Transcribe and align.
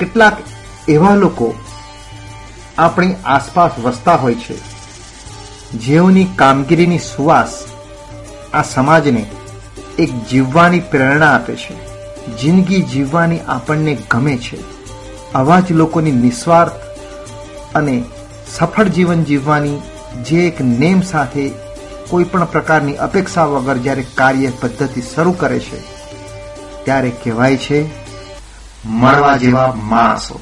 કેટલાક 0.00 0.36
એવા 0.88 1.16
લોકો 1.16 1.48
આપણી 2.78 3.16
આસપાસ 3.24 3.78
વસતા 3.84 4.16
હોય 4.16 4.34
છે, 4.34 4.56
જેઓની 5.78 6.28
કામગીરીની 6.36 7.06
સુવાસ 7.06 7.52
આ 8.52 8.62
સમાજને 8.62 9.24
એક 9.98 10.10
જીવવાની 10.30 10.80
પ્રેરણા 10.90 11.34
આપે 11.34 11.54
છે. 11.56 11.74
જિંદગી 12.36 12.82
જીવવાની 12.82 13.40
આપણને 13.48 13.92
ગમે 14.10 14.36
છે. 14.36 14.58
આવા 15.34 15.60
જ 15.60 15.72
લોકોની 15.72 16.20
નિસ્વાર્થ 16.24 16.78
અને 17.74 17.96
સફળ 18.54 18.88
જીવન 18.88 19.24
જીવવાની 19.24 19.78
જે 20.26 20.38
એક 20.46 20.60
નેમ 20.60 21.02
સાથે 21.02 21.44
કોઈ 22.10 22.24
પણ 22.24 22.44
પ્રકારની 22.44 23.00
અપેક્ષા 23.06 23.44
વગર 23.44 23.78
જ્યારે 23.78 24.04
કાર્ય 24.14 24.50
પદ્ધતિ 24.60 25.02
શરૂ 25.14 25.32
કરે 25.32 25.58
છે, 25.60 25.78
ત્યારે 26.84 27.10
કહેવાય 27.24 27.56
છે 27.56 27.78
મળવા 29.01 29.37
જેવા 29.37 29.71
માણસો 29.93 30.35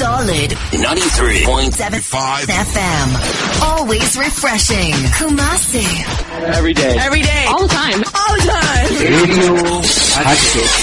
Solid 0.00 0.50
93.5 0.72 2.50
FM. 2.68 3.08
Always 3.68 4.10
refreshing. 4.16 4.94
Kumasi. 5.18 5.84
Every 6.58 6.74
day. 6.74 6.92
Every 7.06 7.22
day. 7.22 7.44
All 7.48 7.62
the 7.66 7.74
time. 7.74 8.00
All 8.20 8.34
the 8.36 8.46
time. 8.50 8.90
Radio 9.14 9.80
Hatkesh 10.26 10.76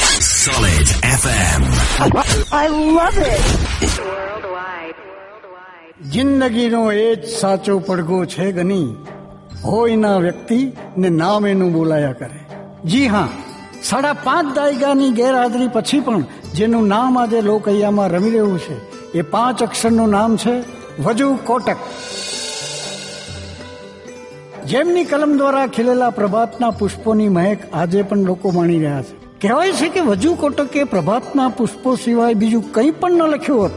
Solid 0.45 0.87
FM. 1.19 1.61
I 2.63 2.65
love 2.97 3.19
it. 3.33 3.45
જિંદગીનો 6.13 6.81
એ 6.91 7.15
જ 7.15 7.23
સાચો 7.39 7.73
પડઘો 7.79 8.19
છે 8.25 8.47
ગની 8.51 8.89
હોય 9.63 9.95
ના 9.97 10.17
વ્યક્તિ 10.17 10.59
ને 10.97 11.09
નામ 11.21 11.45
એનું 11.45 11.71
બોલાયા 11.73 12.13
કરે 12.13 12.39
જી 12.85 13.07
હા 13.07 13.27
સાડા 13.84 14.12
પાંચ 14.12 14.54
દાયકાની 14.56 15.10
ગેરહાજરી 15.10 15.68
પછી 15.68 16.00
પણ 16.00 16.24
જેનું 16.54 16.86
નામ 16.88 17.18
આજે 17.18 17.40
લોકૈયામાં 17.40 18.08
રમી 18.08 18.30
રહ્યું 18.30 18.58
છે, 18.58 18.76
એ 19.12 19.22
પાંચ 19.22 19.62
અક્ષરનું 19.62 20.10
નામ 20.10 20.36
છે 20.36 20.54
વજુ 21.02 21.28
કોટક. 21.44 21.76
જેમની 24.66 25.04
કલમ 25.04 25.36
દ્વારા 25.36 25.66
ખીલેલા 25.66 26.10
પ્રભાતના 26.10 26.70
પુષ્પોની 26.70 27.28
મહેક 27.28 27.58
આજે 27.74 28.02
પણ 28.02 28.18
લોકો 28.18 28.50
માણી 28.50 28.78
રહ્યા 28.78 29.02
છે. 29.02 29.14
કહેવાય 29.42 29.72
છે 29.72 29.88
કે 29.88 30.00
વજુ 30.00 30.34
કોટકે 30.34 30.84
પ્રભાતના 30.84 31.48
પુષ્પો 31.48 31.94
સિવાય 31.94 32.34
બીજું 32.34 32.72
કંઈ 32.72 32.90
પણ 32.90 33.12
ન 33.12 33.22
લખ્યું 33.22 33.62
હોત, 33.62 33.70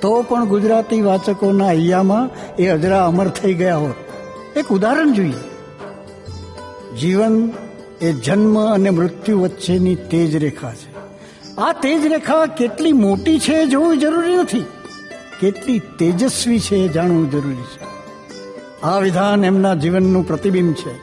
તો 0.00 0.22
પણ 0.28 0.44
ગુજરાતી 0.44 1.02
વાચકોના 1.02 1.68
હૈયામાં 1.68 2.30
એ 2.58 2.68
અજરા 2.68 3.06
અમર 3.06 3.28
થઈ 3.28 3.54
ગયા 3.54 3.76
હોત. 3.76 3.98
એક 4.58 4.66
ઉદાહરણ 4.70 5.12
જોઈએ. 5.12 5.42
જીવન 7.00 7.36
એ 8.02 8.12
જન્મ 8.12 8.74
અને 8.74 8.90
મૃત્યુ 8.90 9.40
વચ્ચેની 9.40 9.94
તેજ 9.94 10.36
રેખા 10.36 10.72
છે. 10.72 10.92
આ 11.56 11.72
તેજ 11.72 12.06
રેખા 12.06 12.46
કેટલી 12.46 12.92
મોટી 12.92 13.38
છે 13.38 13.52
એ 13.52 13.66
જોવું 13.66 13.98
જરૂરી 13.98 14.36
નથી. 14.36 14.64
કેટલી 15.40 15.78
તેજસ્વી 15.98 16.60
છે 16.60 16.76
એ 16.76 16.88
જાણવું 16.88 17.30
જરૂરી 17.30 17.56
છે. 17.56 17.84
આ 18.82 18.98
વિધાન 18.98 19.44
એમના 19.44 19.74
જીવનનું 19.74 20.26
પ્રતિબિંબ 20.26 20.74
છે. 20.74 20.96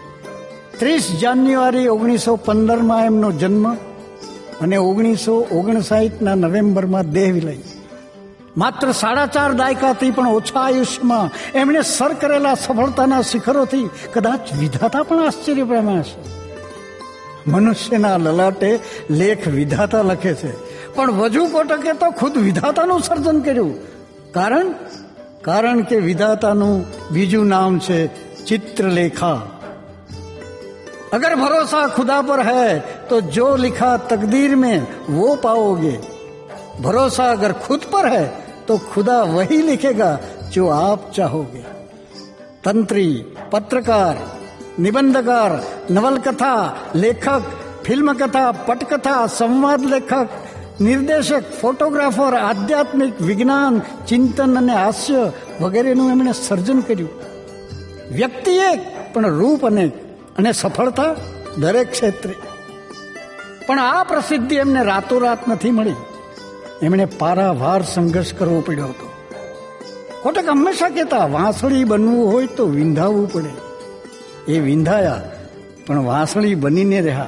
ત્રીસ 0.79 1.11
જાન્યુઆરી 1.21 1.87
ઓગણીસો 1.87 2.35
પંદરમાં 2.35 3.05
એમનો 3.05 3.31
જન્મ 3.31 3.73
અને 4.61 4.77
ઓગણીસો 4.77 5.47
ઓગણસાઠના 5.51 6.35
નવેમ્બરમાં 6.35 7.11
દેહ 7.11 7.33
વિલય. 7.33 7.57
માત્ર 8.57 8.91
સાડા 8.91 9.25
ચાર 9.25 9.53
દાયકાથી 9.53 10.11
પણ 10.11 10.27
ઓછા 10.27 10.59
આયુષ્યમાં 10.59 11.29
એમણે 11.55 11.81
સર 11.81 12.13
કરેલા 12.13 12.53
સફળતાના 12.53 13.21
શિખરોથી 13.21 13.89
કદાચ 14.13 14.39
વિધાતા 14.59 15.03
પણ 15.03 15.25
આશ્ચર્ય 15.25 15.63
પામ્યા 15.63 16.01
છે 16.01 16.38
મનુષ્યના 17.46 18.18
લલાટે 18.18 18.70
લેખ 19.12 19.44
વિધાતા 19.56 20.02
લખે 20.02 20.34
છે 20.34 20.52
પણ 20.94 21.16
વજુ 21.20 21.42
કોટકે 21.48 21.92
તો 21.94 22.08
ખુદ 22.12 22.34
વિધાતાનું 22.40 23.02
સર્જન 23.02 23.38
કર્યું 23.40 23.72
કારણ 24.34 24.70
કારણ 25.42 25.82
કે 25.82 25.96
વિધાતાનું 26.00 26.76
બીજું 27.12 27.46
નામ 27.48 27.74
છે 27.78 27.98
ચિત્રલેખા 28.46 29.40
अगर 31.12 31.34
भरोसा 31.34 31.80
खुदा 31.88 32.20
पर 32.22 32.40
है 32.42 32.68
तो 33.10 33.20
जो 33.36 33.44
लिखा 33.56 33.90
तकदीर 34.10 34.54
में 34.56 34.86
वो 35.10 35.34
पाओगे 35.36 35.96
भरोसा 36.80 37.24
अगर 37.32 37.52
खुद 37.64 37.84
पर 37.92 38.06
है 38.08 38.24
तो 38.68 38.78
खुदा 38.88 39.18
वही 39.26 39.60
लिखेगा 39.62 40.10
जो 40.50 40.68
आप 40.68 41.10
चाहोगे 41.14 41.62
तंत्री 42.64 43.06
पत्रकार 43.52 44.16
નિબંધકાર 44.79 45.63
નવલકથા 45.93 46.75
લેખક 46.95 47.41
ફિલ્મકથા 47.85 48.51
પટકથા 48.51 49.27
સંવાદ 49.27 49.85
લેખક 49.85 50.27
નિર્દેશક 50.81 51.43
ફોટોગ્રાફર 51.61 52.33
આધ્યાત્મિક 52.35 53.21
વિજ્ઞાન 53.21 53.81
ચિંતન 54.07 54.57
અને 54.57 54.73
હાસ્ય 54.73 55.31
વગેરેનું 55.61 56.11
એમણે 56.11 56.31
સર્જન 56.31 56.79
કર્યું. 56.79 57.09
વ્યક્તિ 58.11 58.51
એક, 58.51 59.13
પણ 59.13 59.29
રૂપ 59.29 59.65
અને 59.65 59.91
અને 60.37 60.51
સફળતા 60.51 61.15
દરેક 61.57 61.91
ક્ષેત્રે. 61.91 62.33
પણ 63.67 63.79
આ 63.79 64.03
પ્રસિદ્ધિ 64.03 64.55
એમને 64.55 64.83
રાતોરાત 64.83 65.47
નથી 65.47 65.71
મળી. 65.71 65.95
એમણે 66.81 67.05
પારાવાર 67.05 67.83
સંઘર્ષ 67.83 68.33
કરવો 68.33 68.61
પડ્યો 68.61 68.85
હતો. 68.85 69.11
કોટક 70.23 70.49
હંમેશા 70.49 70.89
કહેતા, 70.89 71.25
વાંસળી 71.25 71.83
બનવું 71.83 72.33
હોય 72.33 72.47
તો 72.47 72.65
વિંધાવવું 72.65 73.31
પડે. 73.33 73.68
એ 74.49 74.59
વિંધાયા, 74.59 75.21
પણ 75.87 76.05
વાંસળી 76.05 76.55
બનીને 76.55 77.01
રહ્યા. 77.01 77.27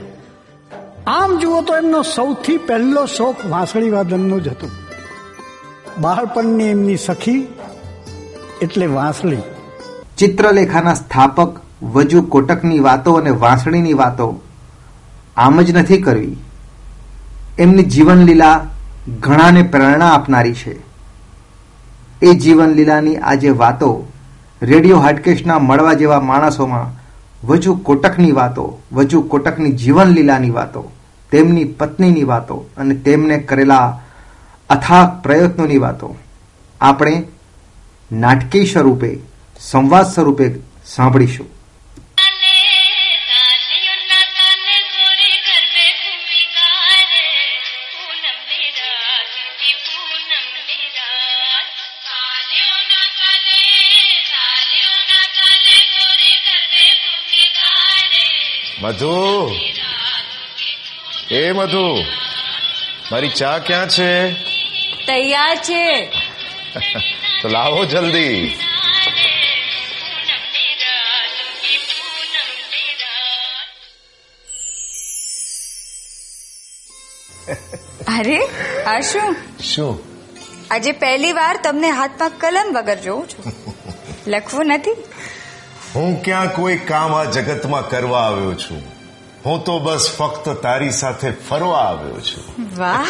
આમ 1.07 1.37
જુઓ 1.37 1.61
તો 1.61 1.75
એમનો 1.77 2.01
સૌથી 2.01 2.57
પહેલો 2.57 3.05
શોખ 3.05 3.35
વાંસળી 3.49 3.89
વાદનનો 3.89 4.39
જ 4.39 4.47
હતો. 4.47 4.67
બાળપણની 5.99 6.63
એમની 6.63 6.97
સખી 6.97 7.47
એટલે 8.61 8.85
વાંસળી. 8.85 9.37
ચિત્રલેખાના 10.17 10.93
સ્થાપક 10.93 11.59
વજુ 11.83 12.21
કોટકની 12.21 12.79
વાતો 12.79 13.13
અને 13.13 13.29
વાંસળીની 13.29 13.93
વાતો 13.93 14.41
આમ 15.37 15.61
જ 15.61 15.71
નથી 15.71 16.01
કરવી. 16.01 16.37
એમની 17.59 17.83
જીવનલીલા 17.83 18.55
ઘણાને 19.19 19.63
પ્રેરણા 19.63 20.11
આપનારી 20.11 20.53
છે. 20.53 20.73
એ 22.21 22.33
જીવનલીલાની 22.33 23.15
આજે 23.15 23.49
વાતો 23.49 23.91
રેડિયો 24.61 24.99
હાટકેશના 24.99 25.59
મળવા 25.59 25.93
જેવા 25.93 26.19
માણસોમાં 26.21 27.00
વજુ 27.43 27.75
કોટકની 27.75 28.31
વાતો, 28.31 28.81
વજુ 28.93 29.21
કોટકની 29.21 29.71
જીવનલીલાની 29.71 30.49
વાતો, 30.49 30.91
તેમની 31.31 31.63
પત્નીની 31.63 32.23
વાતો 32.23 32.65
અને 32.77 32.95
તેમને 32.95 33.37
કરેલા 33.37 34.01
અથાક 34.69 35.23
પ્રયત્નોની 35.23 35.77
વાતો. 35.77 36.15
આપણે 36.81 37.23
નાટકીય 38.11 38.65
સ્વરૂપે, 38.65 39.19
સંવાદ 39.59 40.05
સ્વરૂપે 40.05 40.55
સાંભળીશું. 40.85 41.60
મધુ? 59.01 59.51
એ 61.31 61.51
મધુ 61.51 62.05
મારી 63.11 63.29
ચા 63.29 63.57
ક્યાં 63.57 63.89
છે? 63.89 64.31
તૈયાર 65.05 65.55
છે. 65.55 66.05
તો 67.41 67.47
લાવો 67.47 67.85
જલ્દી. 67.85 68.47
અરે 78.07 78.39
આ 78.83 78.99
શું? 78.99 79.35
શું? 79.63 79.99
આજે 80.71 80.91
પહેલી 80.91 81.31
વાર 81.31 81.59
તમને 81.63 81.89
હાથમાં 81.89 82.31
કલમ 82.37 82.73
વગર 82.73 82.95
જોઉં 82.95 83.29
છું. 83.29 83.53
લખવું 84.27 84.65
નથી? 84.65 84.91
હું 85.95 86.23
ક્યાં 86.23 86.55
કોઈ 86.55 86.77
કામ 86.77 87.15
આ 87.15 87.23
જગતમાં 87.23 87.89
કરવા 87.89 88.21
આવ્યો 88.21 88.53
છું? 88.53 88.90
હું 89.45 89.63
તો 89.63 89.79
બસ 89.79 90.15
ફક્ત 90.17 90.49
તારી 90.49 90.91
સાથે 90.91 91.31
ફરવા 91.31 91.79
આવ્યો 91.79 92.19
છું. 92.19 92.43
વાહ. 92.77 93.07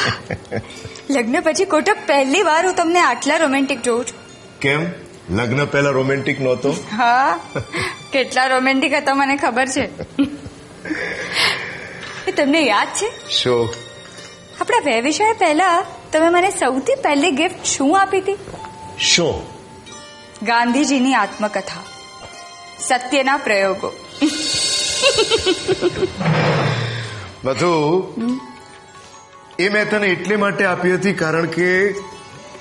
લગ્ન 1.10 1.42
પછી 1.42 1.66
કોટક 1.66 1.98
પહેલી 2.08 2.42
વાર 2.42 2.66
હું 2.66 2.76
તમને 2.76 3.00
આટલા 3.00 3.38
રોમેન્ટિક 3.38 3.82
જોઉં 3.82 4.06
છું. 4.06 4.20
કેમ? 4.60 4.92
લગ્ન 5.30 5.66
પહેલા 5.66 5.90
રોમેન્ટિક 5.90 6.42
નહોતો? 6.42 6.72
હા. 6.72 7.40
કેટલા 8.14 8.48
રોમેન્ટિક 8.48 8.94
હતા 8.94 9.16
મને 9.16 9.38
ખબર 9.38 9.68
છે. 9.68 9.90
એ 12.28 12.32
તમને 12.32 12.62
યાદ 12.62 12.88
છે? 12.88 13.30
શું? 13.30 13.74
આપણા 14.62 15.00
વિષય 15.00 15.34
પહેલા 15.34 15.86
તમે 16.14 16.30
મને 16.30 16.50
સૌથી 16.50 16.96
પહેલી 16.96 17.32
ગિફ્ટ 17.32 17.66
શું 17.66 18.02
આપી 18.02 18.20
હતી? 18.20 18.38
શું? 19.00 19.44
ગાંધીજીની 20.44 21.14
આત્મકથા. 21.14 21.84
સત્યના 22.80 23.38
પ્રયોગો. 23.38 23.92
બધું 27.44 28.14
એ 29.60 29.70
મેં 29.70 29.90
તને 29.90 30.08
એટલે 30.08 30.36
માટે 30.36 30.66
આપી 30.66 30.94
હતી 30.94 31.14
કારણ 31.14 31.46
કે 31.46 31.92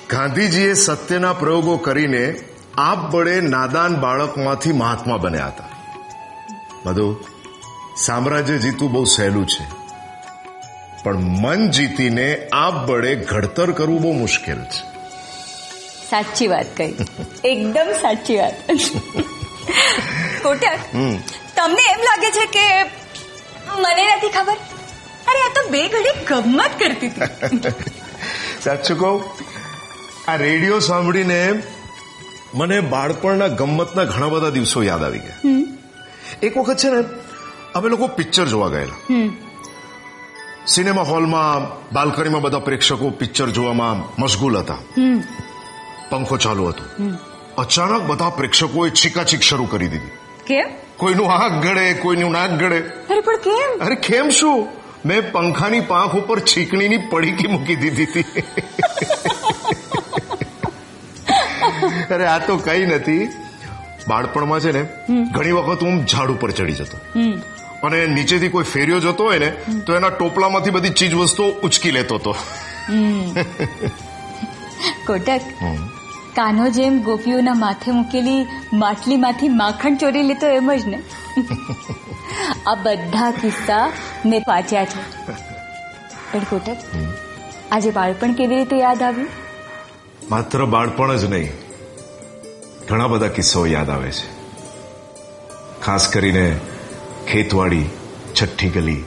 ગાંધીજીએ 0.09 0.73
સત્યના 0.73 1.33
પ્રયોગો 1.33 1.77
કરીને 1.77 2.39
આપ 2.77 3.11
બળે 3.11 3.41
નાદાન 3.41 3.95
બાળકમાંથી 3.95 4.71
મહાત્મા 4.71 5.17
બન્યા 5.17 5.47
હતા. 5.47 5.69
વધુ 6.85 7.15
સામ્રાજ્ય 7.97 8.57
જીતવું 8.57 8.91
બહુ 8.91 9.03
સહેલું 9.05 9.47
છે. 9.47 9.65
પણ 11.03 11.15
મન 11.15 11.69
જીતીને 11.69 12.47
આપ 12.53 12.89
બળે 12.89 13.15
ઘડતર 13.15 13.71
કરવું 13.71 14.01
બહુ 14.01 14.13
મુશ્કેલ 14.13 14.57
છે. 14.57 14.91
સાચી 16.09 16.47
વાત 16.47 16.77
કહી. 16.77 16.93
એકદમ 17.43 17.91
સાચી 18.01 18.35
વાત. 18.35 18.53
કોટક 20.43 20.95
તમને 21.55 21.93
એમ 21.93 21.99
લાગે 21.99 22.31
છે 22.31 22.45
કે 22.45 22.83
મને 23.81 24.15
નથી 24.15 24.29
ખબર? 24.29 24.53
અરે 25.27 25.39
આ 25.39 25.51
તો 25.55 25.69
બે 25.69 25.87
ઘડી 25.87 26.25
ગમત 26.25 26.71
કરતી 26.79 27.07
હતી. 27.07 27.69
સાચું 28.63 28.99
કહું? 28.99 29.23
આ 30.31 30.35
રેડિયો 30.35 30.79
સાંભળીને 30.79 31.63
મને 32.53 32.79
બાળપણના 32.79 33.47
ગમ્મતના 33.47 34.03
ઘણા 34.03 34.27
બધા 34.27 34.49
દિવસો 34.49 34.83
યાદ 34.83 35.03
આવી 35.03 35.19
ગયા. 35.19 35.35
એક 36.43 36.57
વખત 36.57 36.77
છે 36.77 36.89
ને 36.89 37.03
અમે 37.75 37.89
લોકો 37.89 38.07
પિક્ચર 38.07 38.45
જોવા 38.45 38.67
ગયેલા. 38.67 39.31
સિનેમા 40.67 41.01
હોલમાં 41.01 41.79
બાલ્કનીમાં 41.93 42.41
બધા 42.41 42.59
પ્રેક્ષકો 42.59 43.09
પિક્ચર 43.09 43.49
જોવામાં 43.49 44.21
મશગુલ 44.21 44.57
હતા. 44.57 44.77
પંખો 46.09 46.37
ચાલુ 46.37 46.65
હતો. 46.65 46.83
અચાનક 47.57 48.01
બધા 48.01 48.29
પ્રેક્ષકોએ 48.29 48.89
છીકાછીક 48.89 49.41
શરૂ 49.41 49.65
કરી 49.65 49.87
દીધી. 49.87 50.20
કેમ? 50.47 50.67
કોઈનું 50.97 51.31
આંખ 51.31 51.63
ગળે 51.63 51.93
કોઈનું 51.93 52.31
નાક 52.31 52.51
ગળે. 52.51 52.79
અરે 52.79 53.21
પણ 53.21 53.35
કેમ? 53.35 53.85
અરે 53.85 53.95
કેમ 53.95 54.29
શું? 54.29 54.67
મેં 55.05 55.31
પંખાની 55.31 55.79
પાંખ 55.79 56.15
ઉપર 56.15 56.39
છીકણીની 56.39 56.97
પડીકી 56.97 57.47
મૂકી 57.47 57.75
દીધી 57.75 58.03
હતી. 58.03 58.25
અરે 62.13 62.25
આ 62.25 62.39
તો 62.39 62.57
કઈ 62.57 62.85
નથી. 62.85 63.29
બાળપણમાં 64.07 64.59
છે 64.59 64.71
ને 64.71 64.85
ઘણી 65.31 65.51
વખત 65.51 65.83
હું 65.83 66.05
ઝાડ 66.05 66.29
ઉપર 66.29 66.51
ચડી 66.51 66.73
જતો. 66.73 66.97
અને 67.83 68.05
નીચેથી 68.05 68.47
કોઈ 68.47 68.63
ફેરિયો 68.63 68.99
જતો 68.99 69.23
હોય 69.23 69.39
ને 69.39 69.53
તો 69.87 69.95
એના 69.95 70.09
ટોપલામાંથી 70.09 70.69
બધી 70.69 70.89
ચીજ 70.89 71.13
વસ્તુઓ 71.13 71.51
ઉચકી 71.51 71.91
લેતો 71.91 72.15
હતો. 72.15 72.35
કોટક. 75.07 75.41
કાનો 76.35 76.69
જેમ 76.69 77.01
ગોપીઓના 77.01 77.53
માથે 77.53 77.91
મૂકેલી 77.91 78.45
માટલીમાંથી 78.73 79.47
માખણ 79.47 79.95
ચોરી 79.95 80.21
લેતો 80.21 80.47
એમ 80.47 80.73
જ 80.73 80.85
ને? 80.85 80.99
આ 82.67 82.75
બધા 82.75 83.31
કિસ્સા 83.31 83.91
મેં 84.25 84.41
વાંચ્યા 84.47 84.85
છે. 84.85 85.01
પણ 86.31 86.39
કોટક 86.39 86.77
આજે 87.71 87.91
બાળપણ 87.91 88.33
કેવી 88.33 88.55
રીતે 88.55 88.77
યાદ 88.77 89.03
આવ્યું? 89.03 89.29
માત્ર 90.29 90.65
બાળપણ 90.65 91.15
જ 91.15 91.25
નહીં 91.25 91.51
ઘણા 92.89 93.07
બધા 93.07 93.27
કિસ્સાઓ 93.27 93.65
યાદ 93.65 93.89
આવે 93.89 94.11
છે. 94.11 94.27
ખાસ 95.81 96.07
કરીને 96.07 96.59
ખેતવાડી 97.31 97.85
છઠ્ઠી 98.41 98.69
ગલી 98.69 99.03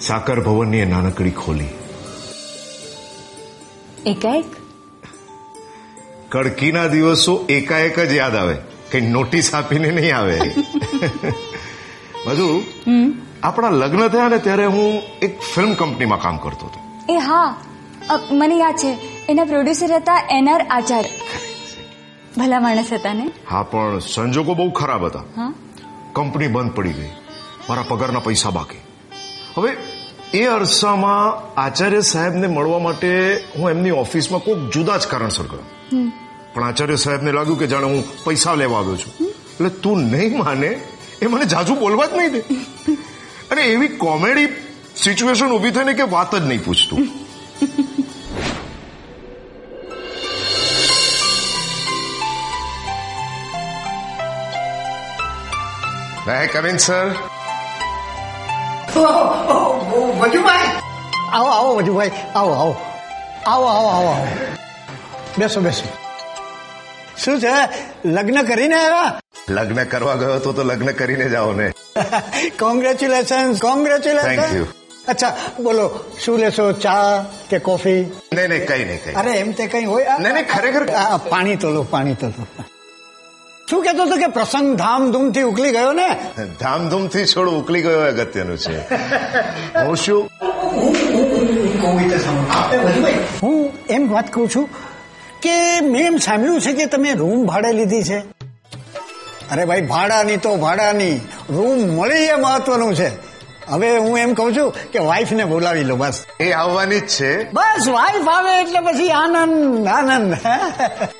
સાકર 0.00 0.40
ભવનની 0.40 0.84
નાનકડી 0.84 1.30
ખોલી. 1.30 1.68
એકાએક? 4.06 4.44
કડકીના 6.30 6.86
દિવસો 6.86 7.46
એકાએક 7.48 7.98
જ 8.00 8.12
યાદ 8.12 8.36
આવે. 8.36 8.56
કઈ 8.90 9.00
નોટિસ 9.00 9.54
આપીને 9.54 9.90
નહીં 9.90 10.16
આવે. 10.16 10.40
બધું 12.26 12.62
આપણા 13.42 13.70
લગ્ન 13.70 14.08
થયા 14.08 14.28
ને 14.28 14.38
ત્યારે 14.38 14.66
હું 14.66 15.02
એક 15.22 15.40
ફિલ્મ 15.54 15.74
કંપનીમાં 15.74 16.20
કામ 16.20 16.36
કરતો 16.36 16.66
હતો. 16.66 16.80
એ 17.08 17.16
હા. 17.16 17.56
મને 18.30 18.56
યાદ 18.56 18.76
છે. 18.76 18.92
એના 19.28 19.44
પ્રોડ્યુસર 19.44 19.94
હતા 19.94 20.28
એનઆર 20.30 20.66
આચાર્ય. 20.70 21.10
ભલા 22.38 22.60
માણસ 22.60 22.92
હતા 22.92 23.14
ને? 23.14 23.30
હા 23.50 23.62
પણ 23.62 23.98
સંજોગો 23.98 24.54
બહુ 24.54 24.70
ખરાબ 24.70 25.06
હતા. 25.06 25.52
કંપની 26.12 26.48
બંધ 26.48 26.72
પડી 26.72 26.92
ગઈ. 26.92 27.10
મારા 27.68 27.84
પગારના 27.88 28.18
પૈસા 28.18 28.50
બાકી. 28.50 28.80
હવે 29.56 29.76
એ 30.34 30.46
અરસામાં 30.46 31.18
આચાર્ય 31.60 32.00
સાહેબને 32.00 32.46
મળવા 32.46 32.78
માટે 32.78 33.10
હું 33.58 33.70
એમની 33.70 33.90
ઓફિસમાં 33.90 34.40
કોઈક 34.40 34.58
જુદા 34.58 34.96
જ 34.96 35.06
કારણસર 35.06 35.44
ગયો. 35.44 35.66
પણ 36.54 36.64
આચાર્ય 36.64 36.96
સાહેબને 36.96 37.32
લાગ્યું 37.32 37.58
કે 37.58 37.66
જાણે 37.66 37.86
હું 37.86 38.24
પૈસા 38.24 38.54
લેવા 38.54 38.78
આવ્યો 38.78 38.96
છું. 38.96 39.12
એટલે 39.26 39.68
તું 39.68 39.98
નહીં 39.98 40.38
માને 40.38 40.80
એ 41.22 41.26
મને 41.26 41.44
જાજુ 41.44 41.74
બોલવા 41.74 42.06
જ 42.06 42.12
નહીં 42.16 42.32
દે. 42.32 42.40
અને 43.50 43.62
એવી 43.62 43.88
કોમેડી 43.88 44.48
સિચ્યુએશન 44.96 45.52
ઊભી 45.52 45.70
થઈને 45.70 45.92
કે 45.92 46.02
વાત 46.02 46.34
જ 46.34 46.42
નહીં 46.42 46.64
પૂછતું. 46.64 47.08
May 56.26 56.44
I 56.44 56.48
come 56.48 56.70
in, 56.70 56.78
sir? 56.78 57.16
Vajubhai 60.20 60.68
આવો 61.32 61.48
આવો 61.48 61.76
વજુભાઈ 61.76 62.10
આવો 62.34 62.52
આવો. 62.52 62.76
આવો 63.46 63.66
આવો 63.66 63.88
આવો 63.88 64.08
આવો. 64.08 64.26
બેસો 65.38 65.60
બેસો. 65.60 65.84
શું 67.18 67.40
છે? 67.40 67.48
લગ્ન 68.08 68.42
કરીને 68.42 68.74
આવ્યા? 68.74 69.20
લગ્ન 69.48 69.84
કરવા 69.84 70.14
ગયો 70.14 70.34
હતો 70.34 70.52
તો 70.52 70.62
લગ્ન 70.62 70.92
કરીને 70.92 71.28
જાઓ 71.28 71.52
ને. 71.52 71.72
Congratulation 72.58 73.54
congratulation. 73.54 74.66
અચ્છા 75.08 75.36
બોલો 75.60 76.04
શું 76.20 76.38
લેશો? 76.38 76.72
ચા 76.72 77.24
કે 77.50 77.58
કોફી? 77.58 78.12
નહીં 78.34 78.48
નહીં 78.48 78.66
કઈ 78.66 78.84
નહીં 78.84 79.16
અરે 79.16 79.30
એમ 79.30 79.52
તે 79.52 79.66
કઈ 79.66 79.84
હોય? 79.84 80.04
નહીં, 80.20 80.34
નહીં, 80.34 80.48
ખરેખર. 80.48 80.86
પાણી 81.28 81.56
તો 81.56 81.70
લો 81.70 81.82
પાણી 81.82 82.14
તો 82.14 82.26
લો. 82.26 82.46
શું 83.70 83.82
કેતો 83.82 84.02
હતો 84.02 84.16
કે 84.16 84.26
પ્રસંગ 84.26 84.76
ધામધૂમથી 84.76 85.42
ઉકલી 85.42 85.70
ગયો 85.70 85.92
ને? 85.92 86.08
ધામધૂમથી 86.60 87.24
છોડ 87.24 87.48
ઉકલી 87.48 87.82
ગયો 87.82 88.00
અગત્યનું 88.00 88.58
છે. 88.58 88.78
હું 89.84 89.96
શું? 89.96 90.30
હું 93.42 93.72
એમ 93.90 94.12
વાત 94.12 94.32
કહું 94.32 94.48
છું 94.48 94.89
કે 95.42 95.80
મેં 95.80 96.06
એમ 96.06 96.16
સાંભળ્યું 96.16 96.60
છે 96.60 96.72
કે 96.72 96.86
તમે 96.86 97.12
રૂમ 97.12 97.46
ભાડે 97.46 97.72
લીધી 97.72 98.02
છે? 98.02 98.18
અરે 99.50 99.64
ભાઈ 99.64 99.80
ભાડાની 99.80 100.36
તો 100.36 100.56
ભાડાની. 100.56 101.20
રૂમ 101.50 101.78
મળી 101.96 102.14
એ 102.14 102.34
મહત્વનું 102.34 102.94
છે. 102.94 103.30
હવે 103.68 103.96
હું 103.96 104.18
એમ 104.18 104.34
કહું 104.34 104.56
છું 104.56 104.74
કે 104.92 104.98
વાઈફને 104.98 105.44
બોલાવી 105.44 105.84
લો 105.84 105.96
બસ. 105.96 106.24
એ 106.40 106.52
આવવાની 106.52 107.00
જ 107.00 107.06
છે. 107.06 107.52
બસ 107.52 107.88
વાઈફ 107.88 108.28
આવે 108.28 108.60
એટલે 108.60 108.80
પછી 108.80 109.10
આનંદ 109.10 109.86
આનંદ. 109.86 110.34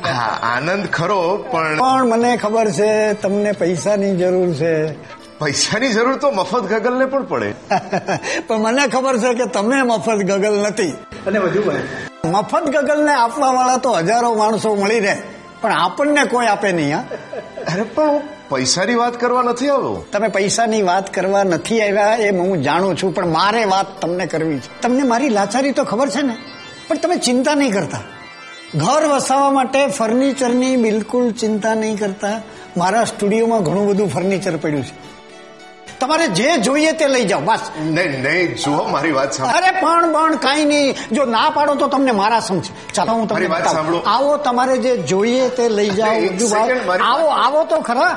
હા 0.07 0.39
આનંદ 0.43 0.87
ખરો 0.87 1.37
પણ 1.53 1.79
પણ 1.79 2.05
મને 2.05 2.37
ખબર 2.37 2.71
છે 2.71 3.13
તમને 3.13 3.53
પૈસાની 3.53 4.17
જરૂર 4.17 4.55
છે. 4.55 4.93
પૈસાની 5.39 5.89
જરૂર 5.89 6.17
તો 6.17 6.31
મફત 6.31 6.63
ગગલને 6.63 7.07
પણ 7.07 7.23
પડે. 7.23 7.55
પણ 8.47 8.59
મને 8.59 8.87
ખબર 8.87 9.19
છે 9.19 9.35
કે 9.35 9.47
તમે 9.47 9.83
મફત 9.83 10.17
ગગલ 10.17 10.59
નથી. 10.69 10.93
અને 11.27 11.39
વધુ 11.39 11.63
મફત 12.25 12.63
ગગલને 12.63 13.15
આપવા 13.15 13.51
વાળા 13.51 13.77
તો 13.77 13.93
હજારો 13.93 14.35
માણસો 14.35 14.75
મળી 14.75 15.01
રહે. 15.01 15.23
પણ 15.61 15.73
આપણને 15.73 16.25
કોઈ 16.25 16.47
આપે 16.47 16.73
નહીં 16.73 16.97
હા? 16.97 17.05
અરે 17.73 17.83
પણ 17.83 18.09
હું 18.09 18.23
પૈસાની 18.51 18.95
વાત 18.95 19.21
કરવા 19.21 19.43
નથી 19.43 19.69
આવ્યો. 19.69 20.05
તમે 20.13 20.29
પૈસાની 20.29 20.83
વાત 20.83 21.15
કરવા 21.15 21.43
નથી 21.43 21.83
આવ્યા 21.83 22.17
એ 22.17 22.39
હું 22.39 22.63
જાણું 22.63 22.97
છું 22.97 23.15
પણ 23.15 23.27
મારે 23.27 23.65
વાત 23.65 24.01
તમને 24.01 24.27
કરવી 24.27 24.59
છે. 24.59 24.81
તમને 24.83 25.03
મારી 25.03 25.29
લાચારી 25.29 25.73
તો 25.73 25.85
ખબર 25.85 26.09
છે 26.09 26.23
ને? 26.23 26.37
પણ 26.89 26.97
તમે 26.97 27.17
ચિંતા 27.17 27.55
નહીં 27.55 27.73
કરતા. 27.73 27.99
ઘર 28.75 29.07
વસાવવા 29.07 29.51
માટે 29.51 29.87
ફર્નિચરની 29.87 30.77
બિલકુલ 30.77 31.33
ચિંતા 31.33 31.75
નહીં 31.75 31.99
કરતા. 31.99 32.41
મારા 32.77 33.05
સ્ટુડિયોમાં 33.05 33.63
ઘણું 33.63 33.87
બધું 33.87 34.09
ફર્નિચર 34.09 34.57
પડ્યું 34.57 34.85
છે. 34.85 35.10
તમારે 36.01 36.27
જે 36.29 36.57
જોઈએ 36.57 36.93
તે 36.93 37.07
લઈ 37.09 37.25
જાઓ 37.25 37.41
બસ. 37.41 37.61
નહીં 37.81 38.23
નહીં 38.23 38.57
જુઓ 38.57 38.85
મારી 38.89 39.13
વાત 39.13 39.33
સાંભળો. 39.33 39.59
અરે 39.59 39.71
પણ 39.81 40.13
પણ 40.13 40.37
કાંઈ 40.37 40.65
નહીં. 40.65 40.97
જો 41.13 41.25
ના 41.25 41.51
પાડો 41.51 41.75
તો 41.75 41.89
તમને 41.89 42.13
મારા 42.13 42.41
સમજ 42.41 42.71
ચાલો 42.95 43.13
હું 43.13 43.29
તમને 43.29 43.47
વાત 43.47 43.73
સાંભળો. 43.73 43.99
આવો 44.07 44.37
તમારે 44.37 44.79
જે 44.79 44.97
જોઈએ 44.97 45.49
તે 45.49 45.69
લઈ 45.69 45.91
જાઓ 45.91 46.13
આવો 47.01 47.27
આવો 47.29 47.65
તો 47.65 47.81
ખરા. 47.81 48.15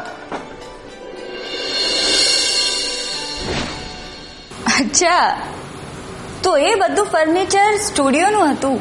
અચ્છા. 4.80 5.38
તો 6.44 6.58
એ 6.58 6.76
બધું 6.76 7.06
ફર્નિચર 7.06 7.78
સ્ટુડિયોનું 7.78 8.52
હતું? 8.52 8.80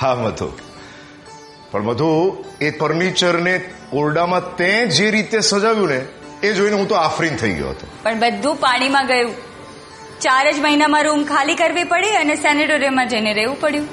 હા 0.00 0.14
મધુ. 0.14 0.52
પણ 1.70 1.82
મધુ 1.82 2.44
એ 2.60 2.70
ફર્નિચરને 2.70 3.54
ઓરડામાં 3.92 4.56
તે 4.56 4.86
જે 4.86 5.10
રીતે 5.10 5.40
સજાવ્યું 5.40 5.88
ને 5.88 6.00
એ 6.44 6.52
જોઈને 6.52 6.76
હું 6.76 6.88
તો 6.88 6.96
આફરીન 7.00 7.36
થઈ 7.36 7.54
ગયો 7.54 7.70
હતો. 7.70 7.86
પણ 8.02 8.18
બધું 8.20 8.56
પાણીમાં 8.56 9.06
ગયું. 9.06 9.34
ચાર 10.20 10.44
જ 10.52 10.58
મહિનામાં 10.60 11.04
રૂમ 11.04 11.22
ખાલી 11.24 11.54
કરવી 11.54 11.86
પડી 11.92 12.14
અને 12.22 12.34
સેનેટોરિયમમાં 12.36 13.08
જઈને 13.08 13.32
રહેવું 13.32 13.58
પડ્યું. 13.60 13.86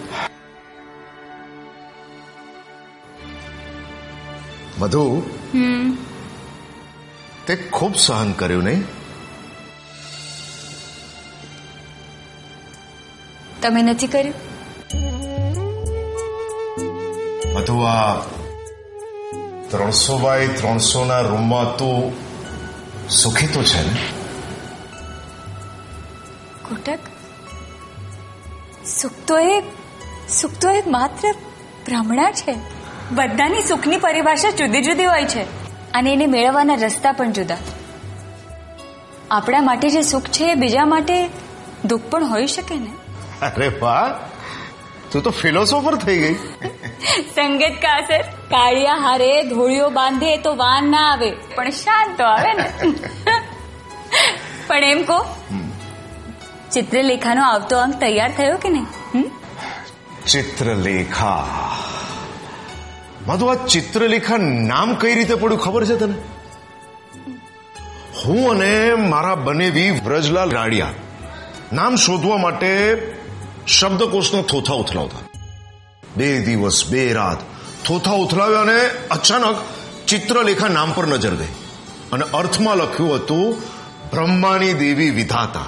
મધુ 4.80 5.04
તે 7.48 7.54
ખૂબ 7.56 7.94
સહન 7.96 8.32
કર્યું 8.32 8.64
નહીં? 8.64 8.84
તમે 13.62 13.82
નથી 13.82 14.08
કર્યું? 14.08 14.38
બધું 17.54 17.82
આ 17.92 18.14
ત્રણસો 19.72 20.18
બાય 20.18 20.48
ત્રણસો 20.60 21.02
ના 21.06 21.22
રૂમમાં 21.22 21.70
તું 21.78 22.31
સુખી 23.12 23.48
તો 23.48 23.64
છે 23.64 23.94
ને? 23.94 24.00
કોટક 26.62 27.00
સુખ 28.88 29.12
તો 29.28 29.40
એ 29.40 29.62
સુખ 30.30 30.52
તો 30.62 30.70
એ 30.70 30.84
માત્ર 30.88 31.32
ભ્રમણા 31.86 32.32
છે. 32.32 32.56
બધાની 33.12 33.62
સુખની 33.62 33.98
પરિભાષા 33.98 34.52
જુદી 34.52 34.82
જુદી 34.82 35.06
હોય 35.06 35.26
છે 35.26 35.42
અને 35.92 36.14
એને 36.14 36.26
મેળવવાના 36.26 36.74
રસ્તા 36.74 37.12
પણ 37.12 37.32
જુદા. 37.32 37.58
આપણા 39.32 39.62
માટે 39.62 39.90
જે 39.90 40.02
સુખ 40.02 40.24
છે 40.24 40.52
એ 40.52 40.56
બીજા 40.56 40.86
માટે 40.86 41.30
દુઃખ 41.86 42.02
પણ 42.02 42.26
હોઈ 42.26 42.48
શકે 42.48 42.76
ને? 42.76 42.92
અરે 43.42 43.68
વાહ! 43.68 44.20
તું 45.12 45.24
તો 45.24 45.30
ફિલોસોફર 45.30 45.96
થઈ 45.96 46.18
ગઈ. 46.18 46.36
સંગત 47.36 47.76
કા 47.82 47.96
અસર? 47.98 48.22
કાળિયા 48.22 48.96
હારે 48.96 49.44
ધોળીઓ 49.44 49.90
બાંધે 49.90 50.38
તો 50.38 50.56
વાન 50.56 50.92
ના 50.92 51.12
આવે. 51.12 51.32
પણ 51.56 51.70
શાંત 51.70 52.18
તો 52.18 52.24
આવે 52.24 52.54
ને. 52.54 52.68
પણ 54.68 54.84
એમ 54.84 55.04
કહો 55.04 55.36
ચિત્રલેખાનો 56.72 57.44
આવતો 57.44 57.80
અંક 57.80 58.00
તૈયાર 58.00 58.32
થયો 58.32 58.58
કે 58.58 58.70
નહીં? 58.70 59.32
ચિત્રલેખા. 60.28 61.48
મધુ 63.28 63.46
આ 63.46 63.56
ચિત્રલેખા 63.56 64.38
નામ 64.38 64.96
કઈ 64.96 65.16
રીતે 65.16 65.36
પડ્યું? 65.36 65.62
ખબર 65.62 65.86
છે 65.86 65.96
તને? 65.96 66.16
હું 68.26 68.52
અને 68.52 68.96
મારા 68.96 69.36
બનેવી 69.36 69.92
વ્રજલાલ 69.92 70.52
રાડિયા. 70.52 70.94
નામ 71.74 71.96
શોધવા 71.96 72.38
માટે 72.38 72.72
શબ્દકોશનો 73.68 74.42
થોથા 74.42 74.74
ઉથલાવતા. 74.74 75.31
બે 76.18 76.40
દિવસ 76.40 76.86
બે 76.90 77.14
રાત. 77.14 77.38
થોથા 77.86 78.12
ઉથલાવ્યા 78.12 78.60
અને 78.60 78.90
અચાનક 79.12 79.58
ચિત્રલેખા 80.08 80.68
નામ 80.68 80.92
પર 80.92 81.08
નજર 81.08 81.36
ગઈ. 81.36 81.48
અને 82.12 82.26
અર્થમાં 82.34 82.78
લખ્યું 82.78 83.16
હતું 83.16 83.60
બ્રહ્માની 84.12 84.74
દેવી 84.74 85.10
વિધાતા 85.10 85.66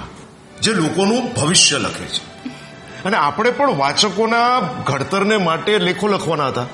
જે 0.62 0.72
લોકોનું 0.72 1.34
ભવિષ્ય 1.34 1.78
લખે 1.78 2.04
છે. 2.04 2.48
અને 3.04 3.16
આપણે 3.16 3.50
પણ 3.50 3.76
વાચકોના 3.76 4.60
ઘડતરને 4.60 5.36
માટે 5.36 5.78
લેખો 5.78 6.08
લખવાના 6.08 6.48
હતા. 6.48 6.66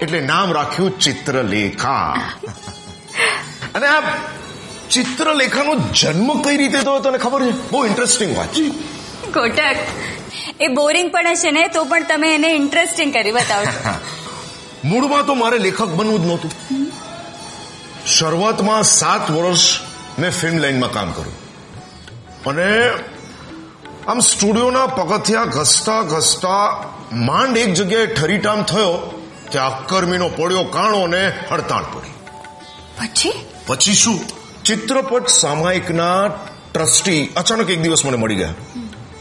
એટલે 0.00 0.20
નામ 0.20 0.52
રાખ્યું 0.52 0.98
ચિત્રલેખા. 0.98 2.12
અને 3.74 3.86
આ 3.86 4.00
ચિત્રલેખાનો 4.90 5.74
જન્મ 5.74 6.42
કઈ 6.42 6.56
રીતે 6.56 6.78
થયો 6.78 6.98
તને 6.98 7.18
ખબર 7.18 7.44
છે? 7.44 7.70
બહુ 7.70 7.86
ઇન્ટરેસ્ટિંગ 7.86 8.38
વાત 8.38 8.48
છે. 8.48 8.68
કોટક 9.30 9.76
એ 10.60 10.68
બોરિંગ 10.68 11.12
પણ 11.12 11.26
હશે 11.28 11.50
ને 11.50 11.68
તો 11.68 11.84
પણ 11.84 12.04
તમે 12.04 12.34
એને 12.34 12.48
ઇન્ટરેસ્ટિંગ 12.48 13.14
કરી 13.14 13.32
બતાવશો 13.32 13.90
મૂળમાં 14.84 15.26
તો 15.26 15.34
મારે 15.34 15.58
લેખક 15.58 15.88
બનવું 15.88 16.22
જ 16.22 16.26
નહોતું. 16.26 16.50
શરૂઆતમાં 18.06 18.82
સાત 18.82 19.30
વર્ષ 19.30 19.80
મેં 20.18 20.30
ફિલ્મ 20.30 20.58
લાઇનમાં 20.58 20.92
કામ 20.92 21.12
કર્યું. 21.12 21.44
અને 22.44 22.90
આમ 24.08 24.20
સ્ટુડિયોના 24.20 24.86
પગથિયા 24.86 25.44
ઘસતા 25.44 26.00
ઘસતા 26.02 26.84
માંડ 27.12 27.56
એક 27.56 27.74
જગ્યાએ 27.74 28.06
ઠરીટામ 28.06 28.62
થયો 28.62 29.22
કે 29.52 29.58
અક્કરમીનો 29.58 30.28
પડ્યો 30.28 30.64
કાણો 30.64 31.06
ને 31.06 31.32
હડતાળ 31.52 31.82
પડી. 31.82 32.10
પછી? 33.00 33.32
પછી 33.66 33.94
શું? 33.94 34.20
ચિત્રપટ 34.64 35.28
સામાયિકના 35.28 36.28
ટ્રસ્ટી 36.72 37.26
અચાનક 37.36 37.70
એક 37.70 37.80
દિવસ 37.80 38.04
મને 38.04 38.16
મળી 38.16 38.34
ગયા. 38.34 38.54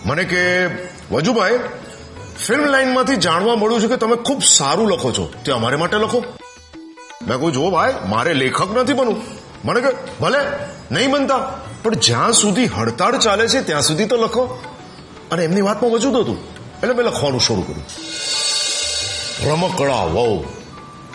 મને 0.05 0.23
કે 0.23 0.67
વજુભાઈ 1.13 1.59
ફિલ્મ 2.47 2.65
લાઇનમાંથી 2.65 3.15
જાણવા 3.15 3.55
મળ્યું 3.55 3.81
છે 3.81 3.87
કે 3.87 3.95
તમે 3.95 4.15
ખૂબ 4.15 4.43
સારું 4.43 4.91
લખો 4.91 5.11
છો. 5.11 5.31
તે 5.45 5.51
અમારે 5.51 5.75
માટે 5.75 5.97
લખો. 5.97 6.23
મેં 7.27 7.37
કહું 7.37 7.51
જો 7.51 7.69
ભાઈ, 7.69 7.93
મારે 8.05 8.33
લેખક 8.33 8.77
નથી 8.77 8.93
બનવું. 8.93 9.21
મને 9.65 9.81
કે 9.81 9.87
ભલે, 10.21 10.39
નહીં 10.91 11.11
બનતા, 11.11 11.37
પણ 11.83 11.93
જ્યાં 11.93 12.33
સુધી 12.33 12.65
હડતાળ 12.65 13.17
ચાલે 13.17 13.47
છે, 13.47 13.61
ત્યાં 13.61 13.81
સુધી 13.81 14.05
તો 14.05 14.17
લખો. 14.17 14.61
અને 15.31 15.43
એમની 15.43 15.61
વાતમાં 15.61 15.91
વજુદ 15.91 16.15
હતું 16.15 16.37
એટલે 16.83 16.93
મેં 16.93 17.05
લખવાનું 17.05 17.39
શરૂ 17.39 17.61
કર્યું. 17.61 17.85
રમકડા, 19.51 20.03
વહુ. 20.03 20.43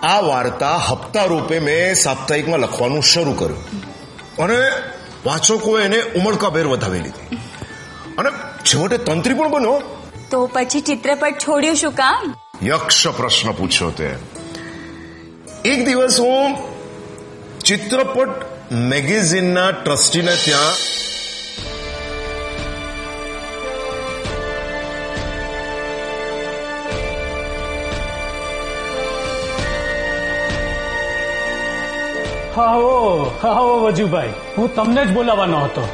આ 0.03 0.21
વાર્તા 0.21 0.77
હપ્તા 0.77 1.25
રૂપે 1.25 1.59
મેં 1.59 1.95
સાપ્તાહિકમાં 1.95 2.59
લખવાનું 2.59 3.03
શરૂ 3.03 3.33
કર્યું. 3.33 3.65
અને 4.39 4.57
વાચકોએ 5.27 5.85
એને 5.85 6.03
ઉમળકાભેર 6.03 6.67
વધાવી 6.67 7.01
લીધી. 7.01 7.37
અને 8.19 8.29
છેવટે 8.75 8.99
તંત્રી 8.99 9.35
પણ 9.35 9.51
બનો? 9.51 9.83
તો 10.31 10.47
પછી 10.47 10.81
ચિત્રપટ 10.81 11.39
છોડ્યું 11.39 11.75
શું 11.75 11.93
કામ? 11.93 12.35
યક્ષ 12.63 13.07
પ્રશ્ન 13.07 13.53
પૂછ્યો 13.53 13.91
તે. 13.91 14.17
એક 15.65 15.87
દિવસ 15.87 16.21
હું 16.21 16.57
ચિત્રપટ 17.59 18.29
મેગેઝિનના 18.73 19.71
ટ્રસ્ટીને 19.71 20.37
ત્યાં 20.45 20.73
હા 32.57 32.75
હો 32.75 33.39
હા 33.43 33.49
હો 33.49 33.79
વજુભાઈ. 33.79 34.33
હું 34.59 34.75
તમને 34.75 35.05
જ 35.05 35.13
બોલાવવાનો 35.13 35.59
હતો. 35.59 35.89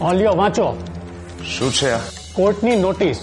ઓલિયો 0.00 0.32
વાંચો. 0.34 0.76
શું 1.58 1.72
છે 1.72 1.92
આ? 1.92 1.98
કોર્ટની 2.32 2.76
નોટિસ. 2.76 3.18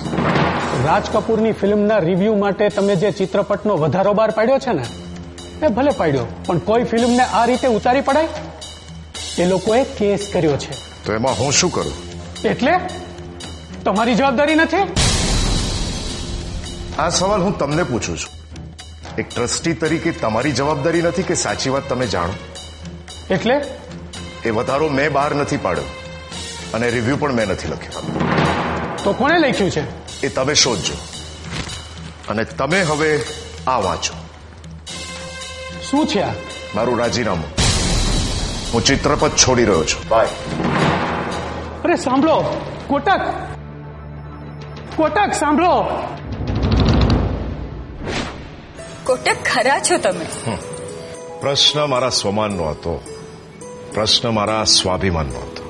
રાજ 0.86 1.03
કપૂરની 1.13 1.51
ફિલ્મના 1.51 1.98
રિવ્યુ 1.98 2.36
માટે 2.36 2.70
તમે 2.70 2.96
જે 2.96 3.12
ચિત્રપટનો 3.12 3.75
વધારો 3.75 4.13
બહાર 4.13 4.32
પાડ્યો 4.32 4.60
છે 4.60 4.74
ને 4.74 4.84
એ 5.65 5.68
ભલે 5.68 5.92
પાડ્યો 5.92 6.25
પણ 6.46 6.58
કોઈ 6.58 6.84
ફિલ્મને 6.84 7.20
આ 7.20 7.46
રીતે 7.46 7.68
ઉતારી 7.68 8.01
પડાય? 8.01 8.27
એ 9.38 9.46
લોકોએ 9.46 9.84
કેસ 9.84 10.30
કર્યો 10.34 10.58
છે. 10.58 10.72
તો 11.06 11.13
એમાં 11.13 11.34
હું 11.34 11.51
શું 11.51 11.72
કરું? 11.72 11.94
એટલે? 12.46 12.72
તમારી 13.86 14.15
જવાબદારી 14.15 14.56
નથી? 14.56 14.77
આ 17.00 17.10
સવાલ 17.10 17.42
હું 17.42 17.58
તમને 17.58 17.84
પૂછું 17.84 18.18
છું. 18.18 18.60
એક 19.18 19.30
ટ્રસ્ટી 19.30 19.74
તરીકે 19.74 20.12
તમારી 20.12 20.51
જવાબદારી 20.51 21.01
નથી 21.01 21.24
કે 21.24 21.34
સાચી 21.34 21.70
વાત 21.70 21.89
તમે 21.89 22.08
જાણો? 22.08 22.34
એટલે? 23.34 23.62
એ 24.46 24.50
વધારો 24.50 24.89
મેં 24.89 25.12
બહાર 25.12 25.36
નથી 25.36 25.58
પાડ્યો. 25.58 26.02
અને 26.74 26.89
રિવ્યુ 26.89 27.18
પણ 27.18 27.34
મેં 27.34 27.48
નથી 27.48 27.68
લખ્યો. 27.68 28.01
તો 29.03 29.13
કોણે 29.13 29.38
લખ્યું 29.38 29.72
છે? 29.72 30.22
એ 30.22 30.30
તમે 30.30 30.53
શોધજો. 30.53 30.94
અને 32.30 32.44
તમે 32.44 32.82
હવે 32.82 33.24
આ 33.68 33.80
વાંચો. 33.80 34.13
શું 35.92 36.08
છે 36.08 36.20
આ? 36.22 36.34
મારું 36.75 37.00
રાજીનામું. 37.00 37.46
હું 38.74 38.84
ચિત્રપટ 38.84 39.36
છોડી 39.36 39.65
રહ્યો 39.65 39.84
છું. 39.84 40.08
બાય 40.08 40.27
અરે 41.84 41.96
સાંભળો. 41.96 42.62
કોટક. 42.88 43.22
કોટક 44.96 45.34
સાંભળો. 45.34 45.84
કોટક 49.03 49.36
ખરા 49.53 49.80
છો 49.80 49.98
તમે? 49.98 50.56
પ્રશ્ન 51.42 51.86
મારા 51.86 52.10
સ્વમાનનો 52.10 52.70
હતો. 52.70 53.03
પ્રશ્ન 53.94 54.30
મારા 54.30 54.63
સ્વાભિમાનનો 54.63 55.39
હતો. 55.39 55.62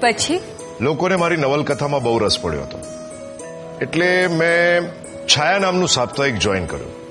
પછી? 0.00 0.40
લોકોને 0.80 1.16
મારી 1.16 1.36
નવલકથામાં 1.36 2.02
બહુ 2.02 2.18
રસ 2.18 2.38
પડ્યો 2.38 2.62
હતો. 2.62 2.78
એટલે 3.82 4.26
મેં 4.26 4.88
છાયા 5.26 5.58
નામનું 5.58 5.88
સાપ્તાહિક 5.88 6.34
જોઈન 6.34 6.66
કર્યું. 6.66 7.04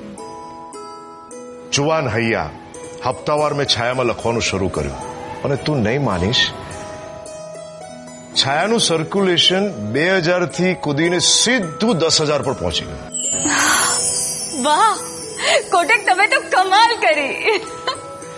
જુવાન 1.72 2.08
હૈયા 2.08 2.50
હપ્તાવાર 3.06 3.54
મેં 3.54 3.68
છાયામાં 3.68 4.06
લખવાનું 4.06 4.42
શરૂ 4.42 4.68
કર્યું. 4.68 5.14
અને 5.44 5.56
તું 5.56 5.82
નહીં 5.82 6.04
માનીશ? 6.04 6.52
છાયાનું 8.36 8.80
સર્ક્યુલેશન 8.80 9.72
બે 9.72 10.18
હજારથી 10.18 10.74
કૂદીને 10.74 11.20
સીધું 11.20 11.98
દસ 11.98 12.22
હજાર 12.22 12.42
પર 12.42 12.54
પહોંચી 12.54 12.86
ગયું. 12.86 13.00
વાહ! 14.64 14.98
કોટક 15.72 16.00
તમે 16.06 16.28
તો 16.28 16.42
કમાલ 16.42 16.96
કરી. 16.96 17.36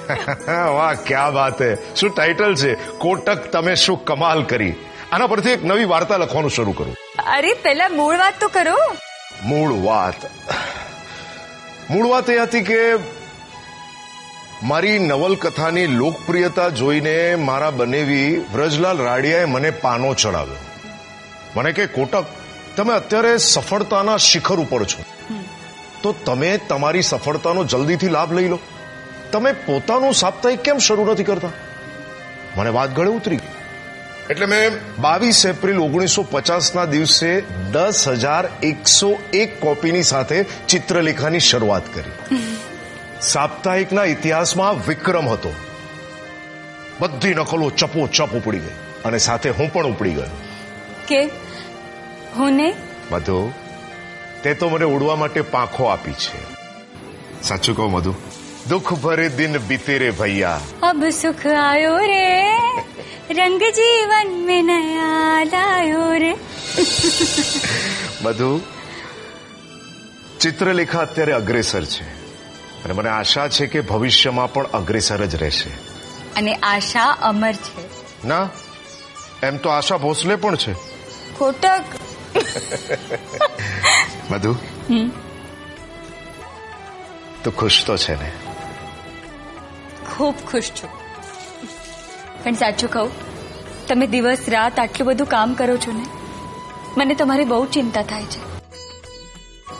વાહ 0.77 0.93
ક્યા 0.93 1.27
વાત 1.27 1.61
હે. 1.61 1.77
શું 1.95 2.09
ટાઇટલ 2.09 2.55
છે? 2.55 2.75
કોટક 2.97 3.51
તમે 3.51 3.75
શું 3.75 4.05
કમાલ 4.05 4.43
કરી. 4.43 4.73
આના 5.11 5.27
પરથી 5.27 5.49
એક 5.49 5.63
નવી 5.63 5.85
વાર્તા 5.85 6.17
લખવાનું 6.17 6.51
શરૂ 6.51 6.71
કરું. 6.71 6.95
અરે 7.37 7.53
પેલા 7.53 7.89
મૂળ 7.89 8.17
વાત 8.17 8.33
તો 8.39 8.47
કરો. 8.47 8.95
મૂળ 9.43 9.85
વાત. 9.85 10.25
મૂળ 11.89 12.07
વાત 12.07 12.29
એ 12.29 12.39
હતી 12.39 12.61
કે 12.61 12.79
મારી 14.63 14.99
નવલકથાની 14.99 15.87
લોકપ્રિયતા 15.87 16.69
જોઈને 16.69 17.35
મારા 17.35 17.69
બનેવી 17.69 18.45
વ્રજલાલ 18.53 18.97
રાડિયાએ 18.97 19.45
મને 19.45 19.69
પાનો 19.69 20.13
ચડાવ્યો. 20.13 20.55
મને 21.55 21.71
કે 21.71 21.85
કોટક 21.85 22.25
તમે 22.75 22.93
અત્યારે 22.93 23.37
સફળતાના 23.37 24.17
શિખર 24.17 24.55
ઉપર 24.55 24.83
છો. 24.83 25.03
તો 26.01 26.15
તમે 26.25 26.57
તમારી 26.57 27.01
સફળતાનો 27.01 27.63
જલ્દીથી 27.63 28.07
લાભ 28.07 28.33
લઈ 28.33 28.47
લો. 28.47 28.59
તમે 29.35 29.51
પોતાનું 29.51 30.13
સાપ્તાહિક 30.13 30.59
કેમ 30.59 30.77
શરૂ 30.77 31.05
નથી 31.05 31.23
કરતા? 31.23 31.51
મને 32.57 32.69
વાત 32.69 32.95
ગળે 32.95 33.09
ઉતરી 33.09 33.35
ગઈ. 33.35 33.47
એટલે 34.29 34.45
મેં 34.45 34.71
બાવીસ 35.01 35.45
એપ્રિલ 35.45 35.79
ઓગણીસો 35.79 36.23
પચાસના 36.23 36.85
દિવસે 36.85 37.41
દસ 37.71 38.07
હજાર 38.07 38.49
એકસો 38.63 39.17
એક 39.33 39.61
કોપીની 39.61 40.03
સાથે 40.03 40.45
ચિત્રલેખાની 40.67 41.39
શરૂઆત 41.39 41.81
કરી. 41.93 42.37
સાપ્તાહિકના 43.21 44.03
ઇતિહાસમાં 44.03 44.87
વિક્રમ 44.87 45.29
હતો. 45.29 45.53
બધી 46.99 47.33
નકલો 47.33 47.69
ચપો 47.69 48.07
ચપ 48.07 48.33
ઉપડી 48.33 48.59
ગઈ 48.59 48.75
અને 49.05 49.17
સાથે 49.17 49.49
હું 49.49 49.73
પણ 49.73 49.85
ઉપડી 49.85 50.13
ગયો. 50.13 50.23
કે? 51.07 51.23
હું 52.35 52.51
નહીં 52.51 52.73
મધુ 53.11 53.51
તે 54.43 54.53
તો 54.53 54.69
મને 54.69 54.85
ઉડવા 54.85 55.15
માટે 55.15 55.41
પાંખો 55.41 55.83
આપી 55.83 56.11
છે. 56.11 56.55
સાચું 57.43 57.77
કહું 57.77 57.91
મધુ. 57.91 58.15
દુખ 58.69 58.91
ભરે 59.01 59.27
દિન 59.29 59.57
બીતે 59.67 59.95
રે 59.99 60.09
ભૈયા. 60.11 60.61
અબ 60.81 61.01
સુખ 61.13 61.45
આયો 61.57 61.97
રે 62.03 62.25
રંગ 63.37 63.63
જીવન 63.77 64.29
મે 64.47 64.57
નયા 64.63 65.39
લાયો 65.45 66.09
રે 66.19 66.31
મધુ 68.23 68.49
ચિત્રલેખા 70.39 71.01
અત્યારે 71.01 71.33
અગ્રેસર 71.33 71.83
છે 71.85 72.05
અને 72.83 72.93
મને 72.93 73.09
આશા 73.09 73.47
છે 73.49 73.67
કે 73.67 73.79
ભવિષ્યમાં 73.83 74.53
પણ 74.53 74.67
અગ્રેસર 74.73 75.25
જ 75.25 75.35
રહેશે 75.35 75.71
અને 76.35 76.53
આશા 76.63 77.11
અમર 77.23 77.55
છે 77.65 77.83
ના 78.25 78.45
એમ 79.43 79.55
તો 79.57 79.69
આશા 79.69 79.99
ભોસલે 79.99 80.35
પણ 80.37 80.57
છે 80.57 80.73
ખોટક 81.37 81.87
મધુ 84.31 84.51
તો 87.43 87.49
ખુશ 87.51 87.79
તો 87.83 87.95
છે 87.97 88.15
ને 88.15 88.29
ખૂબ 90.17 90.35
ખુશ 90.47 90.71
છું. 90.71 90.89
પણ 92.43 92.53
સાચું 92.53 92.89
કહું 92.91 93.11
તમે 93.87 94.07
દિવસ 94.07 94.49
રાત 94.49 94.79
આટલું 94.79 95.07
બધું 95.07 95.27
કામ 95.27 95.53
કરો 95.53 95.77
છો 95.77 95.91
ને 95.91 96.05
મને 96.97 97.15
તમારી 97.15 97.45
બહુ 97.45 97.65
ચિંતા 97.65 98.01
થાય 98.01 98.23
છે. 98.23 98.41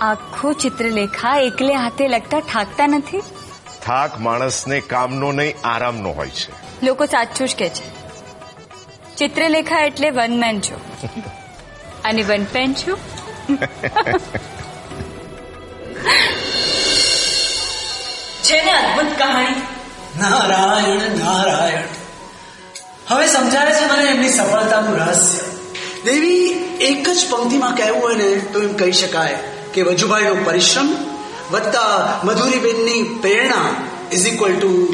આખું 0.01 0.56
ચિત્રલેખા 0.56 1.38
એકલે 1.39 1.74
હાથે 1.74 2.08
લગતા 2.08 2.39
ઠાકતા 2.39 2.88
નથી? 2.88 3.22
થાક 3.86 4.20
માણસને 4.20 4.80
કામનો 4.80 5.32
નહીં 5.32 5.62
આરામનો 5.63 6.12
હોય 6.12 6.30
છે. 6.30 6.86
લોકો 6.86 7.06
સાચું 7.06 7.48
જ 7.48 7.56
કે 7.56 7.70
છે. 7.70 7.88
ચિત્રલેખા 9.18 9.80
એટલે 9.80 10.10
વન 10.10 10.39
મેન 10.39 10.62
છો. 10.62 10.77
અને 12.06 12.24
વન 12.24 12.44
પેન 12.44 12.74
છું? 12.74 12.98
છે 18.44 18.58
ને 18.65 18.72
અદભુત 18.72 19.18
કહાણી 19.18 19.75
નારાયણ 20.19 21.17
નારાયણ. 21.19 21.84
હવે 23.07 23.27
સમજાય 23.27 23.72
છે 23.72 23.86
મને 23.86 24.10
એમની 24.10 24.29
સફળતાનું 24.29 24.98
રહસ્ય. 24.98 25.39
દેવી 26.03 26.48
એક 26.81 27.10
જ 27.10 27.29
પંક્તિમાં 27.29 27.75
કહેવું 27.75 28.01
હોય 28.01 28.15
ને 28.15 28.36
તો 28.38 28.62
એમ 28.62 28.74
કહી 28.74 28.91
શકાય 28.91 29.38
કે 29.74 29.81
વજુભાઈનો 29.81 30.36
પરિશ્રમ 30.36 30.95
વત્તા 31.51 32.19
મધુરીબેનની 32.24 33.19
પ્રેરણા 33.22 33.65
ઇઝ 34.12 34.27
ઇક્વલ 34.27 34.60
ટુ 34.60 34.93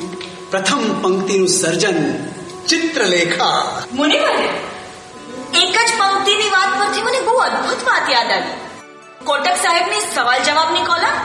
પ્રથમ 0.52 1.02
પંક્તિનું 1.02 1.48
સર્જન 1.48 2.26
ચિત્રલેખા. 2.68 3.82
મુનિવરે, 3.94 4.46
એક 5.62 5.76
જ 5.76 6.00
પંક્તિની 6.00 6.50
વાત 6.50 6.80
પરથી 6.80 7.02
મને 7.02 7.20
બહુ 7.20 7.34
અદ્ભુત 7.34 7.84
વાત 7.84 8.10
યાદ 8.10 8.32
આવી. 8.32 8.54
કોટક 9.26 9.56
સાહેબની 9.56 10.00
સવાલ 10.16 10.44
જવાબની 10.44 10.82
કોલમ 10.82 11.18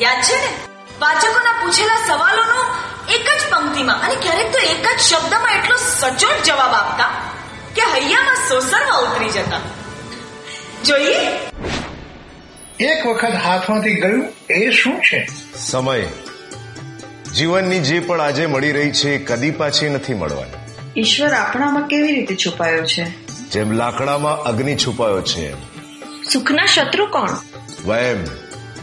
યાદ 0.00 0.22
છે 0.22 0.36
ને? 0.36 0.54
વાચકોના 1.00 1.52
પૂછેલા 1.62 2.06
સવાલોનો 2.06 2.89
એક 3.10 3.22
જ 3.22 3.50
પંક્તિમાં 3.50 4.02
અને 4.02 4.14
ક્યારેક 4.14 4.52
તો 4.52 4.58
એક 4.58 4.86
જ 4.98 5.00
શબ્દમાં 5.00 5.52
એટલો 5.52 5.76
સચોટ 5.76 6.42
જવાબ 6.44 6.74
આપતા 6.74 7.10
કે 7.74 7.82
હૈયામાં 7.82 8.36
સોસરવા 8.48 8.96
ઉતરી 8.96 9.28
જતા. 9.28 9.60
જોઈએ. 10.84 11.16
એક 12.84 13.06
વખત 13.06 13.32
હાથમાંથી 13.44 13.94
ગયું 13.94 14.32
એ 14.50 14.70
શું 14.70 15.00
છે? 15.00 15.28
સમય. 15.58 16.08
જીવનની 17.34 17.78
જે 17.80 18.00
પણ 18.00 18.20
આજે 18.20 18.46
મળી 18.46 18.72
રહી 18.72 18.92
છે 18.92 19.14
એ 19.14 19.18
કદી 19.18 19.50
પાછી 19.50 19.88
નથી 19.88 20.14
મળવાની. 20.14 21.00
ઈશ્વર 21.00 21.32
આપણામાં 21.32 21.86
કેવી 21.86 22.14
રીતે 22.14 22.36
છુપાયો 22.36 22.86
છે? 22.86 23.26
જેમ 23.26 23.72
લાકડામાં 23.72 24.38
અગ્નિ 24.38 24.76
છુપાયો 24.76 25.22
છે 25.22 25.54
સુખના 26.32 26.66
શત્રુ 26.66 27.06
કોણ? 27.06 27.30
વયમ 27.84 28.24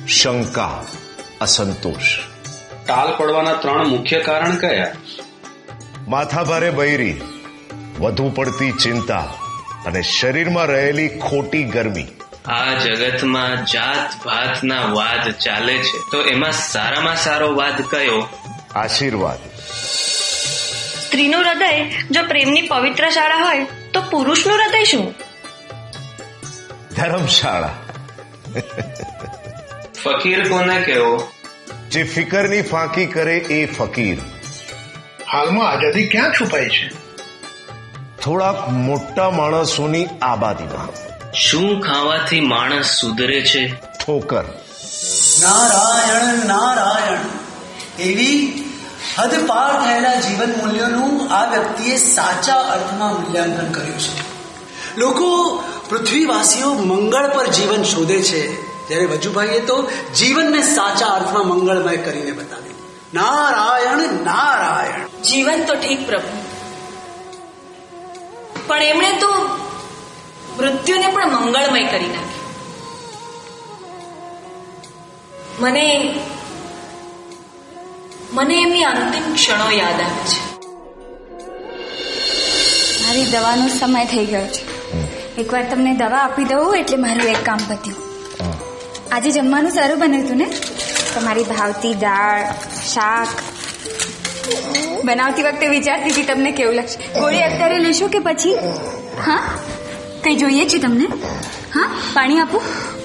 શંકા 0.08 0.86
અસંતોષ. 1.42 2.37
ટાલ 2.88 3.18
પડવાના 3.18 3.54
ત્રણ 3.54 3.88
મુખ્ય 3.88 4.20
કારણ 4.20 4.56
કયા? 4.56 4.92
માથાભારે 6.08 6.70
બૈરી 6.70 7.22
વધુ 8.00 8.32
પડતી 8.36 8.72
ચિંતા 8.72 9.20
અને 9.86 10.02
શરીરમાં 10.02 10.66
રહેલી 10.66 11.10
ખોટી 11.10 11.64
ગરમી. 11.64 12.08
આ 12.46 12.74
જગતમાં 12.74 13.66
જાત 13.66 14.26
ભાતના 14.26 14.82
વાદ 14.82 15.32
ચાલે 15.32 15.78
છે. 15.78 16.12
તો 16.12 16.22
એમાં 16.22 16.52
સારામાં 16.52 17.16
સારો 17.16 17.56
વાદ 17.56 17.82
કયો? 17.82 18.30
આશીર્વાદ. 18.76 19.40
સ્ત્રીનું 21.08 21.42
હૃદય 21.42 21.90
જો 22.12 22.24
પ્રેમની 22.28 22.62
પવિત્ર 22.62 23.10
શાળા 23.10 23.36
હોય 23.36 23.66
તો 23.94 24.02
પુરુષનું 24.02 24.56
હૃદય 24.56 24.84
શું? 24.84 25.14
ધર્મશાળા. 26.96 27.74
ફકીર 30.04 30.50
કોને 30.50 30.82
કહેવો 30.82 31.32
જે 31.92 32.04
ફિકરની 32.04 32.62
ફાંકી 32.62 33.06
કરે 33.06 33.38
એ 33.38 33.66
ફકીર. 33.66 34.18
હાલમાં 35.32 35.70
આઝાદી 35.70 36.08
ક્યાં 36.08 36.32
છુપાઈ 36.32 36.70
છે? 36.70 36.90
થોડાક 38.24 38.70
મોટા 38.70 39.30
માણસોની 39.30 40.08
આબાદીમાં. 40.22 40.88
શું 41.34 41.82
ખાવાથી 41.82 42.40
માણસ 42.40 42.86
સુધરે 42.86 43.46
છે? 43.46 43.68
ઠોકર. 44.06 44.44
નારાયણ 45.42 46.46
નારાયણ. 46.46 47.18
એવી 48.00 48.64
હદ 49.18 49.48
પાર 49.48 49.86
થયેલા 49.86 50.16
જીવન 50.16 50.54
મૂલ્યોનું 50.58 51.34
આ 51.34 51.50
વ્યક્તિએ 51.50 51.98
સાચા 51.98 52.54
અર્થમાં 52.54 53.22
મૂલ્યાંકન 53.22 53.72
કર્યું 53.72 54.00
છે. 54.00 54.22
લોકો 54.98 55.64
પૃથ્વીવાસીઓ 55.90 56.74
મંગળ 56.74 57.28
પર 57.28 57.48
જીવન 57.48 57.84
શોધે 57.84 58.22
છે. 58.22 58.67
જ્યારે 58.88 59.06
વજુભાઈએ 59.06 59.60
તો 59.60 59.90
જીવનને 60.18 60.62
સાચા 60.62 61.08
અર્થમાં 61.08 61.48
મંગળમય 61.48 61.98
કરીને 61.98 62.32
બતાવ્યું. 62.32 62.76
નારાયણ 63.14 63.98
નારાયણ. 64.24 65.22
જીવન 65.22 65.64
તો 65.64 65.76
ઠીક 65.76 66.08
પ્રભુ. 66.08 66.38
પણ 68.68 68.84
એમણે 68.84 69.12
તો 69.12 69.28
મૃત્યુને 70.58 71.08
પણ 71.08 71.32
મંગળમય 71.32 71.84
કરી 71.84 72.08
નાખ્યું. 72.08 72.38
મને 75.60 76.16
મને 78.32 78.62
એમની 78.62 78.84
અંતિમ 78.84 79.34
ક્ષણો 79.34 79.72
યાદ 79.72 80.02
આવે 80.02 80.26
છે. 80.26 80.58
મારી 83.04 83.26
દવાનો 83.26 83.68
સમય 83.68 84.06
થઈ 84.06 84.26
ગયો 84.26 84.48
છે. 84.48 84.68
એકવાર 85.36 85.64
તમને 85.70 85.96
દવા 85.96 86.18
આપી 86.18 86.44
દઉં 86.44 86.76
એટલે 86.76 86.98
મારું 86.98 87.24
એક 87.24 87.46
કામ 87.46 87.58
પત્યું 87.58 88.07
આજે 89.12 89.32
જમવાનું 89.32 89.72
સારું 89.72 90.00
બન્યું 90.00 90.26
હતું 90.26 90.38
ને? 90.38 90.48
તમારી 91.16 91.44
ભાવતી 91.44 91.94
દાળ 91.94 92.44
શાક. 92.94 93.28
બનાવતી 95.06 95.44
વખતે 95.44 95.68
વિચારતી 95.68 96.12
હતી 96.12 96.24
તમને 96.24 96.52
કેવું 96.52 96.76
લાગશે. 96.76 97.20
ગોળી 97.20 97.42
અત્યારે 97.42 97.80
લેશો 97.80 98.08
કે 98.08 98.20
પછી? 98.20 98.54
હા? 99.26 99.60
કઈ 100.24 100.36
જોઈએ 100.36 100.70
છે 100.70 100.78
તમને? 100.78 101.06
હા? 101.74 101.90
પાણી 102.14 102.40
આપું. 102.40 102.62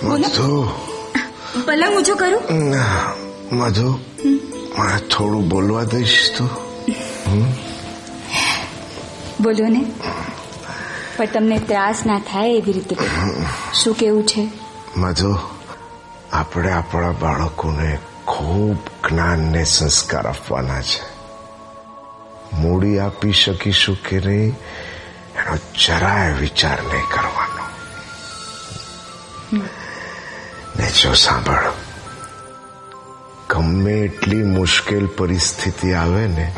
બોલો. 0.09 0.75
પલંગ 1.65 1.97
ઊંચો 1.97 2.15
કરું. 2.15 2.43
મધુ. 3.53 3.99
મને 4.79 4.99
થોડું 5.09 5.49
બોલવા 5.49 5.85
દઈશ 5.85 6.33
તો. 6.39 6.45
બોલો 9.41 9.69
ને. 9.69 9.85
પણ 11.17 11.27
તમને 11.27 11.59
ત્રાસ 11.59 12.03
ના 12.07 12.19
થાય 12.19 12.51
એવી 12.51 12.73
રીતે. 12.73 12.97
શું 13.75 13.95
કેવું 13.95 14.27
છે? 14.27 14.49
મધુ 14.97 15.39
આપણે 16.33 16.73
આપણા 16.73 17.13
બાળકોને 17.13 17.99
ખૂબ 18.27 18.77
જ્ઞાન 19.09 19.39
ને 19.39 19.65
સંસ્કાર 19.65 20.27
આપવાના 20.27 20.83
છે. 20.83 21.13
મૂડી 22.53 22.99
આપી 22.99 23.33
શકીશું 23.33 23.97
કે 24.03 24.21
નહીં, 24.21 24.59
એનો 25.37 25.57
જરાય 25.57 26.33
વિચાર 26.33 26.83
નહીં 26.83 27.09
કરવાનો. 27.13 27.65
ને 30.79 30.91
જો 31.03 31.13
સાંભળ, 31.15 31.73
ગમે 33.51 33.93
એટલી 33.93 34.43
મુશ્કેલ 34.43 35.07
પરિસ્થિતિ 35.07 35.93
આવે 35.93 36.27
ને, 36.27 36.53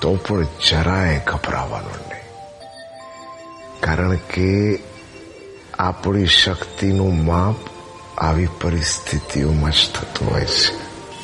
તો 0.00 0.14
પણ 0.16 0.44
જરાય 0.44 1.22
ગભરાવાનું 1.26 2.08
નહીં. 2.08 2.24
કારણ 3.80 4.16
કે 4.16 4.82
આપણી 5.78 6.26
શક્તિનું 6.26 7.24
માપ 7.24 7.73
આવી 8.18 8.48
પરિસ્થિતિઓમાં 8.60 9.70
જ 9.70 9.88
થતું 9.94 10.30
હોય 10.30 10.44
છે 10.44 10.72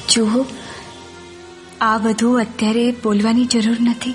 જુઓ 0.09 0.47
આ 1.81 1.99
બધું 1.99 2.41
અત્યારે 2.41 2.93
બોલવાની 3.03 3.45
જરૂર 3.45 3.81
નથી. 3.81 4.15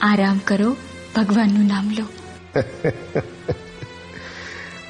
આરામ 0.00 0.38
કરો 0.38 0.76
ભગવાનનું 1.16 1.66
નામ 1.66 1.90
લો. 1.98 2.04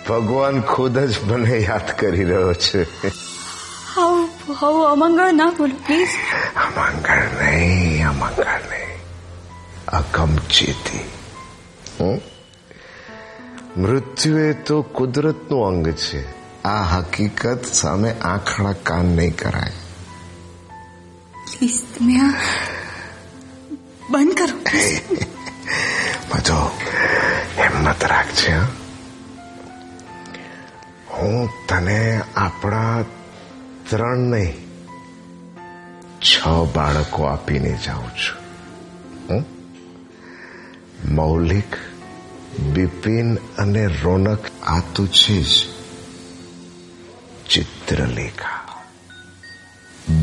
ભગવાન 0.08 0.60
ખુદ 0.60 0.98
જ 0.98 1.18
મને 1.24 1.58
યાદ 1.58 1.98
કરી 1.98 2.24
રહ્યો 2.24 2.54
છે. 2.54 2.86
અમંગળ 4.90 5.32
ના 5.32 5.50
બોલો 5.58 5.74
પ્લીઝ 5.86 6.10
અમંગળ 6.56 7.44
નહીં 7.44 8.08
અમંગળ 8.08 8.44
નહીં. 8.44 9.00
અગમચેતી 9.88 11.04
હમ? 12.00 12.18
મૃત્યુ 13.82 14.38
એ 14.38 14.52
તો 14.52 14.82
કુદરતનું 14.82 15.66
અંગ 15.66 15.88
છે. 15.88 16.39
આ 16.64 16.82
હકીકત 16.82 17.64
સામે 17.64 18.12
આંખડા 18.12 18.72
કાન 18.72 19.04
નહીં 19.04 19.36
કરાય. 19.36 19.72
પ્લીઝ 21.44 21.82
તમે 21.82 22.20
આ 22.20 22.34
બંધ 24.10 24.34
કરો. 24.34 24.58
મજો 26.34 26.70
હિંમત 27.58 28.04
રાખજે 28.04 28.52
હું. 31.12 31.48
તને 31.68 32.20
આપણા 32.36 33.04
ત્રણ 33.90 34.18
નહીં 34.18 34.54
છ 36.20 36.46
બાળકો 36.74 37.22
આપીને 37.24 37.78
જાઉં 37.86 38.10
છું? 38.10 39.44
મૌલિક 41.14 41.76
બિપિન 42.60 43.36
અને 43.36 43.86
રોનક 43.86 44.46
આ 44.62 44.80
તો 44.94 45.06
છે 45.06 45.42
જ. 45.42 45.69
ચિત્રલેખા 47.50 48.76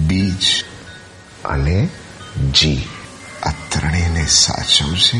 બીજ 0.07 0.45
અને 1.45 1.77
જી 2.51 2.83
આ 3.43 3.53
ત્રણેયને 3.69 4.23
સાચવશે 4.35 5.19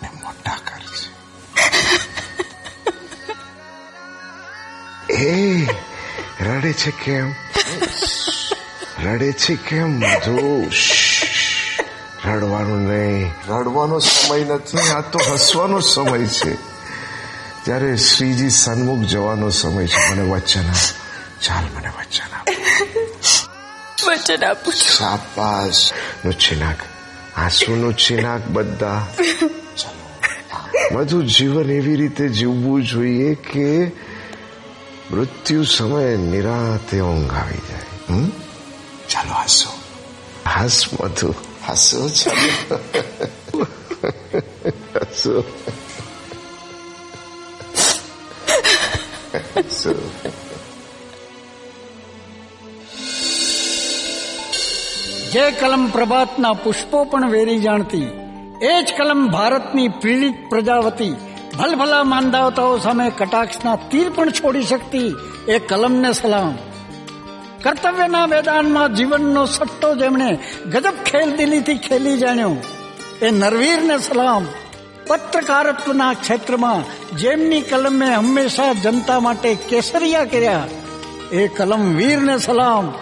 ને 0.00 0.08
મોટા 0.20 0.58
કરશે 0.66 1.08
એ 5.20 5.66
રડે 6.40 6.72
છે 6.74 6.92
કેમ 7.02 7.28
રડે 9.00 9.30
છે 9.34 9.54
કેમ 9.66 9.90
મધુ 9.98 10.38
રડવાનું 12.24 12.82
નહીં 12.84 13.28
રડવાનો 13.50 14.00
સમય 14.02 14.56
નથી 14.56 14.90
આ 14.90 15.02
તો 15.10 15.18
હસવાનો 15.28 15.78
સમય 15.84 16.18
છે 16.34 16.52
જ્યારે 17.64 17.96
શ્રીજી 17.96 18.50
સન્મુખ 18.50 18.98
જવાનો 18.98 19.50
સમય 19.50 19.86
છે. 19.86 20.10
મને 20.10 20.22
વચન 20.22 20.68
આપ. 20.68 21.42
ચાલ 21.42 21.64
મને 21.76 21.88
વચન 21.88 22.36
આપ. 22.36 22.48
વચન 24.06 24.44
આપું 24.44 24.72
શાબાશ. 24.72 25.92
નું 26.24 26.34
છીનાક. 26.34 26.76
આંસુનું 27.36 27.96
છિનાક 27.96 28.48
બધા. 28.48 29.06
બધું 30.92 31.26
જીવન 31.26 31.70
એવી 31.70 31.96
રીતે 31.96 32.28
જીવવું 32.28 32.84
જોઈએ 32.84 33.34
કે 33.34 33.92
મૃત્યુ 35.10 35.64
સમયે 35.64 36.16
નિરાતે 36.16 37.00
ઊંઘ 37.00 37.34
આવી 37.34 37.58
જાય. 37.68 38.14
હમ? 38.14 38.28
ચાલો 39.08 39.32
હાસો. 39.32 39.70
હાસ 40.50 40.84
મધુ. 41.00 41.34
હાસો 41.66 42.08
ચાલો. 42.08 42.76
હસો. 45.00 45.44
હસો 49.60 49.92
જે 55.32 55.44
કલમ 55.50 55.82
પ્રભાતના 55.86 56.52
પુષ્પો 56.52 57.04
પણ 57.04 57.30
વેરી 57.30 57.58
જાણતી, 57.58 58.08
એ 58.62 58.72
જ 58.82 58.88
કલમ 58.98 59.20
ભારતની 59.28 59.88
પીડિત 60.02 60.38
પ્રજાવતી, 60.50 61.14
ભલભલા 61.58 62.04
માંદાવતાઓ 62.04 62.78
સામે 62.78 63.06
કટાક્ષના 63.10 63.76
તીર 63.90 64.08
પણ 64.10 64.30
છોડી 64.30 64.62
શકતી 64.62 65.10
એ 65.48 65.58
કલમને 65.58 66.10
સલામ. 66.12 66.54
કર્તવ્યના 67.62 68.26
મેદાનમાં 68.26 68.94
જીવનનો 68.94 69.42
સટ્ટો 69.46 69.88
જેમણે 69.94 70.30
ગજબ 70.72 70.96
ખેલદિલીથી 71.06 71.78
ખેલી 71.78 72.18
જાણ્યો, 72.18 72.56
એ 73.22 73.30
નરવીરને 73.30 73.96
સલામ. 73.98 74.44
પત્રકારત્વના 75.10 76.12
ક્ષેત્રમાં 76.14 76.82
જેમની 77.16 77.60
કલમે 77.60 78.14
હંમેશા 78.14 78.72
જનતા 78.72 79.20
માટે 79.20 79.54
કેસરિયા 79.54 80.24
કર્યા, 80.24 80.66
એ 81.32 81.48
કલમ 81.48 81.96
વીરને 81.96 82.38
સલામ. 82.38 82.92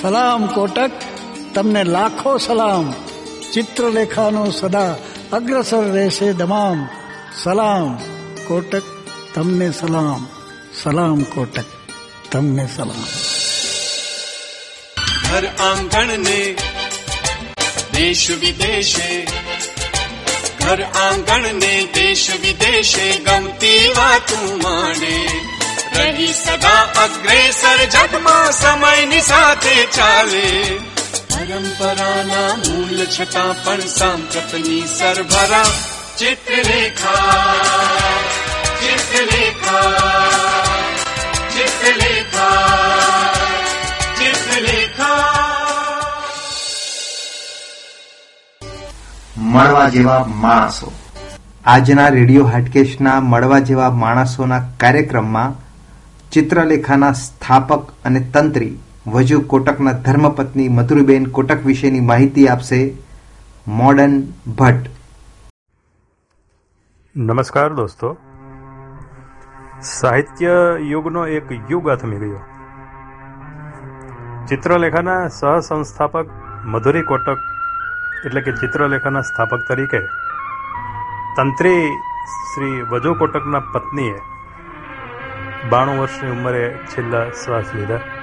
સલામ 0.00 0.46
કોટક, 0.46 0.90
તમને 1.54 1.84
લાખો 1.84 2.38
સલામ. 2.38 2.94
ચિત્રલેખાનો 3.54 4.50
સદા 4.50 4.94
અગ્રસર 5.32 5.84
રહેશે 5.84 6.32
દમામ. 6.32 6.88
સલામ 7.42 7.94
કોટક, 8.48 8.82
તમને 9.34 9.70
સલામ. 9.70 10.26
સલામ 10.82 11.22
કોટક, 11.22 11.68
તમને 12.32 12.68
સલામ. 12.76 13.04
ઘર 15.24 15.46
આંગણ 15.46 16.18
ને 16.18 16.56
દેશ 17.92 18.30
વિદેશે 18.30 19.29
ઘર 20.59 20.79
આંગણ 20.99 21.45
ને 21.57 21.73
દેશ 21.93 22.27
વિદેશે 22.41 23.07
ગમતી 23.25 23.83
વાતું 23.95 24.45
માંડે 24.63 25.15
રહી 25.95 26.33
સદા 26.35 26.83
અગ્રેસર 27.03 27.79
જગમાં 27.89 28.51
સમયની 28.53 29.21
સાથે 29.21 29.75
ચાલે 29.95 30.47
પરંપરાના 31.29 32.51
મૂલ 32.59 32.99
છતાં 33.07 33.53
પણ 33.63 33.89
સાંપ્રતની 33.89 34.83
સરભરા 34.89 35.69
ચિત્રલેખા 36.17 37.35
ચિત્રલેખા 38.75 38.75
ચિત્રલેખા 38.79 40.28
મળવા 49.52 49.88
જેવા 49.88 50.24
માણસો. 50.28 50.92
આજના 51.64 52.08
રેડિયો 52.08 52.44
હાટકેશના 52.44 53.20
મળવા 53.20 53.58
જેવા 53.58 53.90
માણસોના 53.90 54.60
કાર્યક્રમમાં 54.80 55.54
ચિત્રલેખાના 56.30 57.12
સ્થાપક 57.12 57.90
અને 58.04 58.20
તંત્રી 58.20 58.78
વજુ 59.06 59.40
કોટકના 59.40 59.92
ધર્મપત્ની 59.92 60.68
મધુરીબેન 60.68 61.24
કોટક 61.24 61.66
વિશેની 61.66 62.00
માહિતી 62.00 62.48
આપશે 62.48 62.94
મોડર્ન 63.68 64.22
ભટ્ટ. 64.58 64.90
નમસ્કાર 67.16 67.72
દોસ્તો. 67.72 68.16
સાહિત્ય 69.82 70.50
યુગનો 70.80 71.26
એક 71.26 71.52
યુગ 71.70 71.88
આથમી 71.88 72.16
ગયો. 72.16 72.40
ચિત્રલેખાના 74.48 75.28
સહસંસ્થાપક 75.28 76.26
મધુરી 76.64 77.02
કોટક 77.02 77.38
એટલે 78.26 78.40
કે 78.40 78.52
ચિત્રલેખાના 78.52 79.22
સ્થાપક 79.22 79.62
તરીકે, 79.68 80.00
તંત્રી 81.36 81.84
શ્રી 82.32 82.82
વજો 82.82 83.14
કોટકના 83.14 83.60
પત્નીએ 83.74 84.16
બાણું 85.70 86.00
વર્ષની 86.00 86.30
ઉંમરે 86.30 86.64
છેલ્લા 86.94 87.26
શ્વાસ 87.44 87.68
લીધા. 87.74 88.19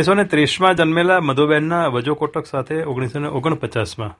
ઓગણીસો 0.00 0.14
ને 0.14 0.24
ત્રીસમાં 0.24 0.74
જન્મેલા 0.74 1.20
મધુબેનના 1.20 1.86
વજો 1.86 2.14
કોટક 2.14 2.46
સાથે 2.46 2.84
ઓગણીસો 2.84 3.18
ને 3.18 3.28
ઓગણપચાસમાં. 3.28 4.18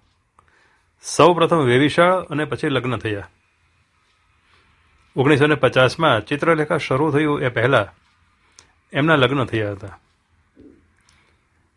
સૌ 1.03 1.35
પ્રથમ 1.35 1.57
વેવિશાળ 1.57 2.21
અને 2.21 2.45
પછી 2.45 2.69
લગ્ન 2.69 2.97
થયા. 2.97 3.29
ઓગણીસો 5.17 5.47
ને 5.47 5.55
પચાસમાં 5.55 6.27
ચિત્રલેખા 6.27 6.77
શરૂ 6.77 7.11
થયું 7.11 7.43
એ 7.43 7.49
પહેલાં 7.49 7.87
એમના 8.93 9.17
લગ્ન 9.17 9.45
થયા 9.45 9.73
હતા. 9.73 9.99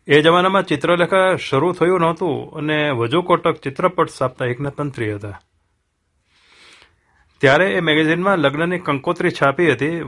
એ 0.06 0.22
જમાનામાં 0.22 0.62
ચિત્રલેખા 0.62 1.36
શરૂ 1.36 1.72
થયું 1.72 2.00
નહોતું 2.00 2.52
અને 2.52 2.90
વજો 2.90 3.22
કોટક 3.22 3.56
ચિત્રપટ 3.56 4.08
સાપ્તાહિકના 4.08 4.70
તંત્રી 4.70 5.14
હતા. 5.14 5.40
ત્યારે 7.40 7.72
એ 7.72 7.80
મેગેઝિનમાં 7.80 8.38
લગ્નની 8.38 8.78
કંકોત્રી 8.78 9.30
છાપી 9.30 9.72
હતી 9.72 10.02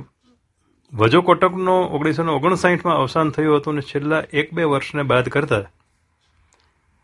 વજો 0.94 1.22
કોટકનો 1.22 1.80
ઓગણીસો 1.80 2.22
ને 2.22 2.32
ઓગણસાઠમાં 2.32 2.96
અવસાન 2.96 3.30
થયું 3.30 3.56
હતું 3.56 3.72
અને 3.72 3.80
છેલ્લા 3.80 4.22
એક 4.32 4.52
બે 4.52 4.64
વર્ષને 4.64 5.02
બાદ 5.02 5.28
કરતા 5.28 5.62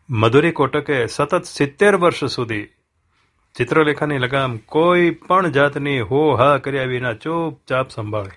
મધુરી 0.09 0.51
કોટકે 0.51 1.07
સતત 1.07 1.43
સિત્તેર 1.43 1.95
વર્ષ 1.95 2.25
સુધી 2.25 2.69
ચિત્રલેખાની 3.55 4.17
લગામ 4.17 4.57
કોઈ 4.57 5.09
પણ 5.09 5.49
જાતની 5.49 5.99
હો 5.99 6.35
હા 6.35 6.57
કર્યા 6.57 6.83
વિના 6.83 7.13
ચૂપચાપ 7.13 7.89
સંભાળે. 7.89 8.31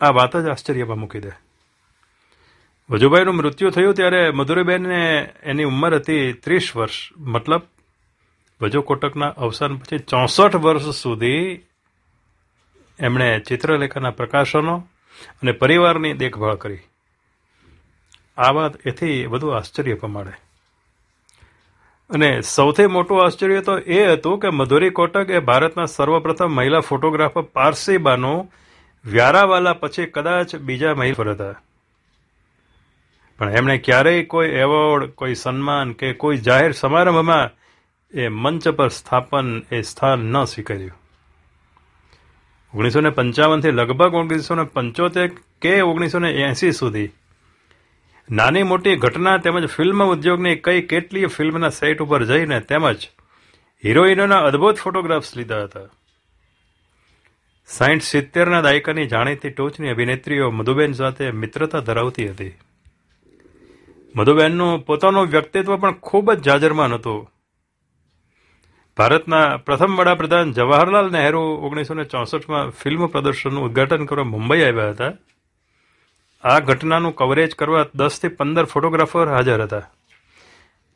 આ 0.00 0.10
વાત 0.10 0.36
જ 0.36 0.48
આશ્ચર્યમાં 0.48 0.98
મૂકી 0.98 1.20
દે. 1.20 1.30
વજુભાઈનું 2.90 3.34
મૃત્યુ 3.34 3.70
થયું 3.70 3.94
ત્યારે 3.94 4.30
મધુરીબેનને 4.30 5.32
એની 5.42 5.64
ઉંમર 5.64 5.94
હતી 5.94 6.32
ત્રીસ 6.32 6.76
વર્ષ. 6.76 7.12
મતલબ, 7.18 7.62
વજો 8.60 8.82
કોટકના 8.82 9.26
અવસાન 9.26 9.76
પછી 9.76 9.98
ચોસઠ 9.98 10.56
વર્ષ 10.56 10.82
સુધી 10.82 11.60
એમણે 12.98 13.40
ચિત્રલેખાના 13.40 14.10
પ્રકાશનો 14.10 14.84
અને 15.28 15.52
પરિવારની 15.52 16.12
દેખભાળ 16.12 16.54
કરી. 16.54 16.78
આ 18.38 18.50
વાત 18.50 18.86
એથી 18.86 19.26
વધુ 19.26 19.48
આશ્ચર્ય 19.48 19.94
પમાડે. 19.94 20.32
અને 22.10 22.40
સૌથી 22.40 22.86
મોટું 22.86 23.24
આશ્ચર્ય 23.24 23.60
તો 23.60 23.78
એ 23.78 24.12
હતું 24.12 24.38
કે 24.38 24.48
મધુરી 24.48 24.90
કોટક 24.90 25.30
એ 25.30 25.38
ભારતના 25.38 25.86
સર્વપ્રથમ 25.86 26.50
મહિલા 26.50 26.80
ફોટોગ્રાફર 26.80 27.40
પારસી 27.40 27.96
બાનો 27.96 28.48
વ્યારાવાલા 29.04 29.72
પછી 29.72 30.06
કદાચ 30.06 30.56
બીજા 30.56 30.94
મહિલા 30.94 31.30
હતા. 31.30 31.54
પણ 33.38 33.50
એમણે 33.50 33.78
ક્યારેય 33.78 34.24
કોઈ 34.24 34.48
એવોર્ડ, 34.48 35.10
કોઈ 35.10 35.34
સન્માન 35.34 35.92
કે 35.92 36.12
કોઈ 36.12 36.36
જાહેર 36.36 36.72
સમારંભમાં 36.72 37.50
એ 38.18 38.28
મંચ 38.28 38.68
પર 38.68 38.88
સ્થાપન, 38.88 39.62
એ 39.72 39.82
સ્થાન 39.82 40.18
ન 40.18 40.44
સ્વીકાર્યું. 40.44 41.03
ઓગણીસો 42.74 43.00
ને 43.00 43.10
પંચાવનથી 43.10 43.70
લગભગ 43.70 44.14
ઓગણીસો 44.14 44.54
ને 44.54 44.64
પંચોતેર 44.64 45.30
કે 45.62 45.80
ઓગણીસો 45.80 46.18
ને 46.18 46.30
એંસી 46.30 46.72
સુધી. 46.72 47.10
નાની 48.30 48.62
મોટી 48.62 48.96
ઘટના 48.96 49.36
તેમજ 49.36 49.66
ફિલ્મ 49.66 50.04
ઉદ્યોગની 50.04 50.56
કઈ 50.56 50.82
કેટલીય 50.82 51.26
ફિલ્મના 51.26 51.68
સેટ 51.68 52.02
ઉપર 52.02 52.24
જઈને 52.24 52.60
તેમજ 52.60 52.96
હિરોઈનોના 53.84 54.38
અદ્ભુત 54.38 54.76
ફોટોગ્રાફ્સ 54.76 55.36
લીધા 55.36 55.62
હતા. 55.62 55.80
સાઠ 57.66 58.00
સિત્તેરના 58.00 58.60
દાયકાની 58.60 59.06
જાણીતી 59.06 59.50
ટોચની 59.50 59.88
અભિનેત્રીઓ 59.88 60.50
મધુબેન 60.50 60.92
સાથે 60.92 61.30
મિત્રતા 61.30 61.78
ધરાવતી 61.78 62.28
હતી. 62.28 62.52
મધુબેનનું 64.16 64.86
પોતાનું 64.86 65.26
વ્યક્તિત્વ 65.26 65.76
પણ 65.76 65.92
ખૂબ 65.92 66.32
જ 66.32 66.42
જાજરમાન 66.42 66.94
હતું. 66.94 67.33
ભારતના 68.96 69.56
પ્રથમ 69.56 69.96
વડાપ્રધાન 69.96 70.52
જવાહરલાલ 70.52 71.10
નહેરુ 71.10 71.40
ઓગણીસો 71.40 71.94
ને 71.94 72.04
ચોસઠમાં 72.04 72.70
ફિલ્મ 72.70 73.06
પ્રદર્શનનું 73.06 73.64
ઉદ્ઘાટન 73.64 74.04
કરવા 74.04 74.24
મુંબઈ 74.24 74.62
આવ્યા 74.62 74.90
હતા. 74.90 75.12
આ 76.44 76.58
ઘટનાનું 76.58 77.14
કવરેજ 77.14 77.54
કરવા 77.54 77.86
દસથી 77.94 78.28
પંદર 78.28 78.64
ફોટોગ્રાફર 78.64 79.28
હાજર 79.28 79.62
હતા. 79.62 79.90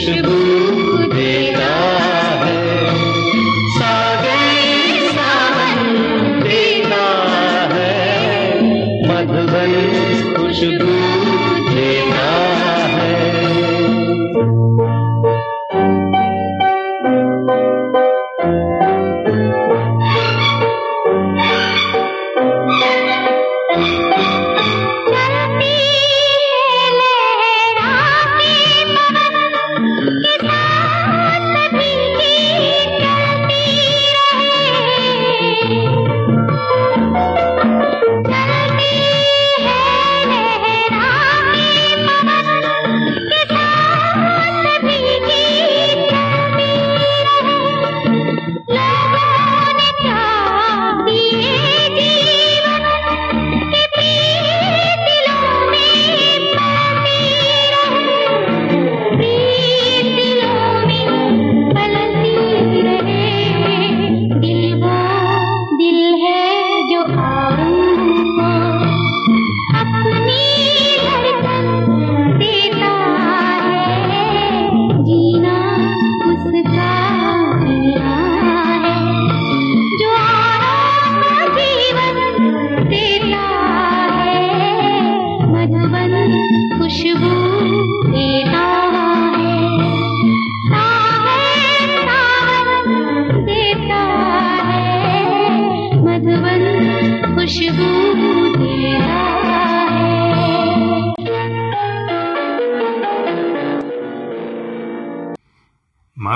खुशबू 0.03 0.32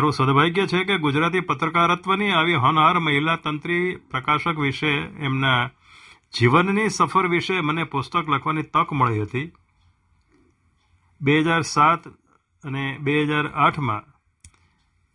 મારું 0.08 0.16
સદભાગ્ય 0.16 0.66
છે 0.66 0.84
કે 0.84 0.98
ગુજરાતી 0.98 1.40
પત્રકારત્વની 1.40 2.32
આવી 2.32 2.54
હોનહાર 2.54 2.98
મહિલા 2.98 3.36
તંત્રી 3.36 3.96
પ્રકાશક 4.10 4.56
વિશે, 4.58 4.92
એમના 5.20 5.70
જીવનની 6.34 6.90
સફર 6.90 7.26
વિશે 7.28 7.60
મને 7.60 7.84
પુસ્તક 7.84 8.24
લખવાની 8.28 8.70
તક 8.74 8.88
મળી 8.92 9.22
હતી. 9.22 9.52
બે 11.20 11.34
હજાર 11.40 11.62
સાત 11.62 12.08
અને 12.64 12.98
બે 13.00 13.24
હજાર 13.24 13.46
આઠમાં 13.54 14.04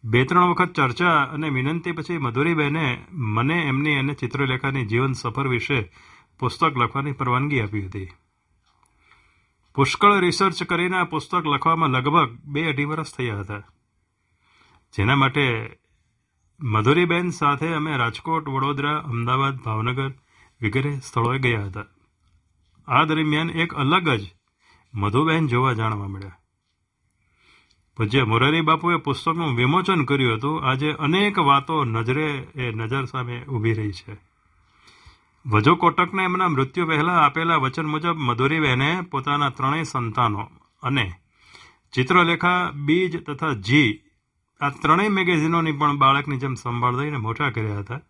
બે 0.03 0.25
ત્રણ 0.25 0.51
વખત 0.51 0.73
ચર્ચા 0.73 1.19
અને 1.33 1.49
વિનંતી 1.49 1.93
પછી 1.93 2.17
મધુરીબેને 2.17 2.87
મને 3.11 3.57
એમની 3.67 3.99
અને 3.99 4.13
ચિત્રલેખાની 4.13 4.85
જીવન 4.85 5.13
સફર 5.13 5.47
વિશે 5.47 5.79
પુસ્તક 6.39 6.73
લખવાની 6.77 7.11
પરવાનગી 7.11 7.61
આપી 7.61 7.85
હતી. 7.87 8.09
પુષ્કળ 9.75 10.19
રિસર્ચ 10.19 10.63
કરીને 10.63 10.97
આ 10.97 11.03
પુસ્તક 11.03 11.45
લખવામાં 11.45 11.89
લગભગ 11.89 12.29
બે 12.45 12.61
અઢી 12.69 12.85
વર્ષ 12.85 13.15
થયા 13.15 13.41
હતા. 13.41 13.63
જેના 14.97 15.15
માટે 15.15 15.77
મધુરીબેન 16.61 17.29
સાથે 17.29 17.73
અમે 17.73 17.97
રાજકોટ, 17.97 18.47
વડોદરા, 18.47 18.97
અમદાવાદ, 18.97 19.55
ભાવનગર 19.57 20.11
વગેરે 20.61 20.99
સ્થળોએ 20.99 21.39
ગયા 21.39 21.65
હતા. 21.65 21.85
આ 22.87 23.03
દરમિયાન 23.03 23.49
એક 23.49 23.73
અલગ 23.73 24.09
જ 24.09 24.23
મધુબેન 24.93 25.47
જોવા 25.47 25.73
જાણવા 25.73 26.07
મળ્યા. 26.07 26.37
પૂજ્ય 27.97 28.23
મોરારી 28.23 28.61
બાપુએ 28.61 28.97
પુસ્તકનું 28.97 29.55
વિમોચન 29.55 30.03
કર્યું 30.03 30.33
હતું. 30.33 30.65
આજે 30.65 30.91
અનેક 30.91 31.39
વાતો 31.39 31.83
નજરે 31.83 32.47
એ 32.55 32.71
નજર 32.71 33.05
સામે 33.05 33.43
ઊભી 33.43 33.73
રહી 33.73 33.91
છે. 33.91 34.17
વજો 35.45 35.75
કોટકને 35.75 36.23
એમના 36.23 36.47
મૃત્યુ 36.47 36.87
પહેલા 36.87 37.21
આપેલા 37.21 37.55
વચન 37.55 37.85
મુજબ 37.85 38.17
મધુરીબહેને 38.17 39.01
પોતાના 39.01 39.49
ત્રણેય 39.49 39.83
સંતાનો 39.83 40.49
અને 40.83 41.13
ચિત્રલેખા, 41.93 42.71
બીજ 42.71 43.23
તથા 43.23 43.53
જી 43.53 43.99
આ 44.61 44.69
ત્રણેય 44.69 45.09
મેગેઝિનોની 45.09 45.71
પણ 45.71 45.97
બાળકની 45.97 46.37
જેમ 46.37 46.53
સંભાળ 46.53 46.97
દઈને 46.97 47.17
મોટા 47.17 47.49
કર્યા 47.49 47.79
હતા. 47.79 48.01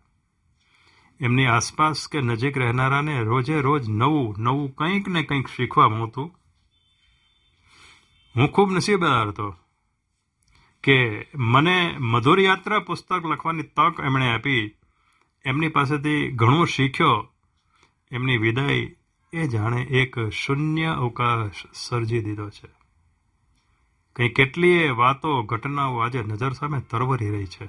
એમની 1.20 1.46
આસપાસ 1.46 2.08
કે 2.08 2.20
નજીક 2.20 2.58
રહેનારાને 2.58 3.22
રોજે 3.22 3.60
રોજ 3.60 3.88
નવું 3.88 4.36
નવું 4.38 4.74
કંઈક 4.74 5.08
ને 5.08 5.22
કંઈક 5.22 5.48
શીખવા 5.48 5.88
મળતું 5.88 6.34
હું 8.36 8.48
ખૂબ 8.48 8.70
નસીબદાર 8.70 9.28
હતો 9.28 9.56
કે 10.82 11.26
મને 11.34 11.96
મધુર 11.98 12.40
યાત્રા 12.40 12.78
પુસ્તક 12.78 13.26
લખવાની 13.26 13.62
તક 13.62 14.00
એમણે 14.04 14.34
આપી. 14.34 14.74
એમની 15.44 15.68
પાસેથી 15.68 16.30
ઘણું 16.30 16.66
શીખ્યો. 16.66 17.28
એમની 18.10 18.36
વિદાય 18.36 18.96
એ 19.32 19.48
જાણે 19.48 19.82
એક 19.82 20.18
શૂન્ય 20.18 20.86
અવકાશ 20.86 21.66
સર્જી 21.72 22.22
દીધો 22.22 22.50
છે. 22.50 22.73
કંઈ 24.16 24.28
કેટલીય 24.28 24.90
વાતો 24.90 25.42
ઘટનાઓ 25.42 25.98
આજે 25.98 26.22
નજર 26.22 26.52
સામે 26.52 26.80
તરવરી 26.80 27.30
રહી 27.30 27.46
છે. 27.46 27.68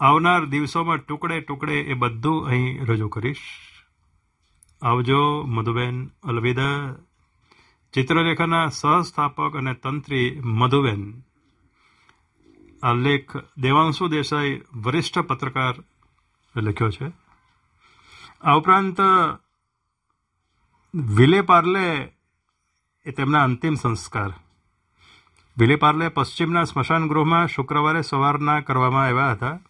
આવનાર 0.00 0.44
દિવસોમાં 0.44 0.96
ટુકડે 0.96 1.40
ટુકડે 1.40 1.80
એ 1.80 1.94
બધું 1.94 2.46
અહીં 2.46 2.84
રજૂ 2.84 3.08
કરીશ. 3.08 3.38
આવજો, 4.82 5.42
મધુબેન, 5.42 6.10
અલવિદા. 6.24 6.94
ચિત્રલેખાના 7.94 8.68
સહસ્થાપક 8.68 9.56
અને 9.56 9.74
તંત્રી 9.74 10.40
મધુબેન. 10.44 11.22
આ 12.82 12.92
લેખ 12.92 13.36
દેવાંશુ 13.58 14.08
દેસાઈ, 14.08 14.62
વરિષ્ઠ 14.74 15.18
પત્રકાર, 15.18 15.74
લખ્યો 16.56 16.90
છે. 16.90 17.12
આ 18.42 18.52
ઉપરાંત, 18.52 19.00
વિલે 20.94 21.40
પાર્લે 21.40 22.12
એ 23.06 23.10
તેમના 23.10 23.42
અંતિમ 23.42 23.74
સંસ્કાર. 23.74 24.32
વિલે 25.58 25.76
પાર્લે 25.76 26.08
પશ્ચિમના 26.08 26.64
સ્મશાન 26.64 27.08
ગૃહમાં 27.08 27.46
શુક્રવારે 27.46 28.02
સવારના 28.02 28.60
કરવામાં 28.60 29.04
આવ્યા 29.04 29.32
હતા. 29.32 29.60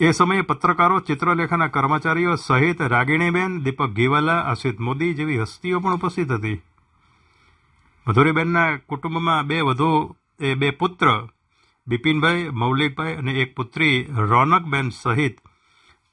એ 0.00 0.10
સમયે 0.10 0.40
પત્રકારો, 0.40 1.00
ચિત્રલેખાના 1.00 1.66
કર્મચારીઓ 1.66 2.34
સહિત 2.34 2.82
રાગીણીબેન, 2.82 3.62
દીપક 3.62 3.86
ઘીવાલા, 3.86 4.40
અસિત 4.40 4.80
મોદી 4.80 5.14
જેવી 5.14 5.40
હસ્તીઓ 5.40 5.80
પણ 5.80 5.94
ઉપસ્થિત 5.94 6.32
હતી. 6.32 6.62
મધુરીબેનના 8.08 8.76
કુટુંબમાં 8.76 9.46
બે 9.46 9.60
વધુ, 9.60 10.16
એ 10.40 10.54
બે 10.54 10.70
પુત્ર, 10.70 11.26
બિપિનભાઈ, 11.86 12.48
મૌલિકભાઈ 12.48 13.14
અને 13.14 13.32
એક 13.32 13.54
પુત્રી, 13.54 14.06
રોનકબેન 14.16 14.88
સહિત 14.88 15.38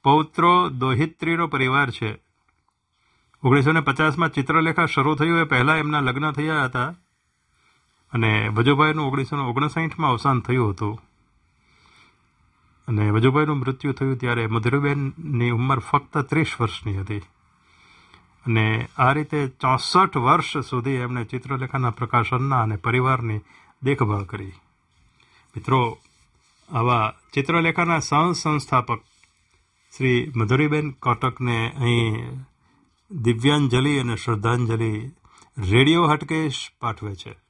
પૌત્રો 0.02 0.68
દોહિત્રીનો 0.68 1.46
પરિવાર 1.46 1.90
છે. 1.90 2.18
ઓગણીસો 3.42 3.72
ને 3.72 3.80
પચાસમાં 3.80 4.28
ચિત્રલેખા 4.28 4.86
શરૂ 4.86 5.14
થયું 5.14 5.40
એ 5.40 5.44
પહેલાં 5.44 5.76
એમના 5.76 6.00
લગ્ન 6.00 6.30
થયા 6.30 6.64
હતા. 6.64 6.94
અને 8.12 8.48
વજુભાઈનું 8.48 9.06
ઓગણીસો 9.06 9.36
ઓગણસાઠમાં 9.36 10.10
અવસાન 10.10 10.40
થયું 10.40 10.70
હતું. 10.70 11.00
અને 12.88 13.10
વજુભાઈનું 13.10 13.58
મૃત્યુ 13.58 13.92
થયું 13.92 14.16
ત્યારે 14.16 14.46
મધુરીબેનની 14.46 15.50
ઉંમર 15.50 15.78
ફક્ત 15.78 16.18
ત્રીસ 16.18 16.52
વર્ષની 16.60 17.00
હતી. 17.00 17.18
અને 18.46 18.88
આ 18.98 19.12
રીતે 19.12 19.48
ચોસઠ 19.48 20.16
વર્ષ 20.16 20.56
સુધી 20.56 20.90
એમણે 20.90 21.24
ચિત્રલેખાના 21.24 21.90
પ્રકાશનના 21.90 22.62
અને 22.62 22.76
પરિવારની 22.76 23.40
દેખભાળ 23.82 24.24
કરી. 24.24 24.46
મિત્રો, 25.56 25.98
આવા 26.72 27.14
ચિત્રલેખાના 27.34 27.98
સહ 27.98 28.32
સંસ્થાપક 28.32 29.00
શ્રી 29.96 30.32
મધુરીબેન 30.36 30.90
કોટકને 30.90 31.72
અહીં 31.76 32.30
દિવ્યાંજલિ 33.10 33.98
અને 33.98 34.16
શ્રદ્ધાંજલિ 34.16 35.10
રેડિયો 35.70 36.06
હટકેશ 36.06 36.70
પાઠવે 36.80 37.14
છે. 37.14 37.49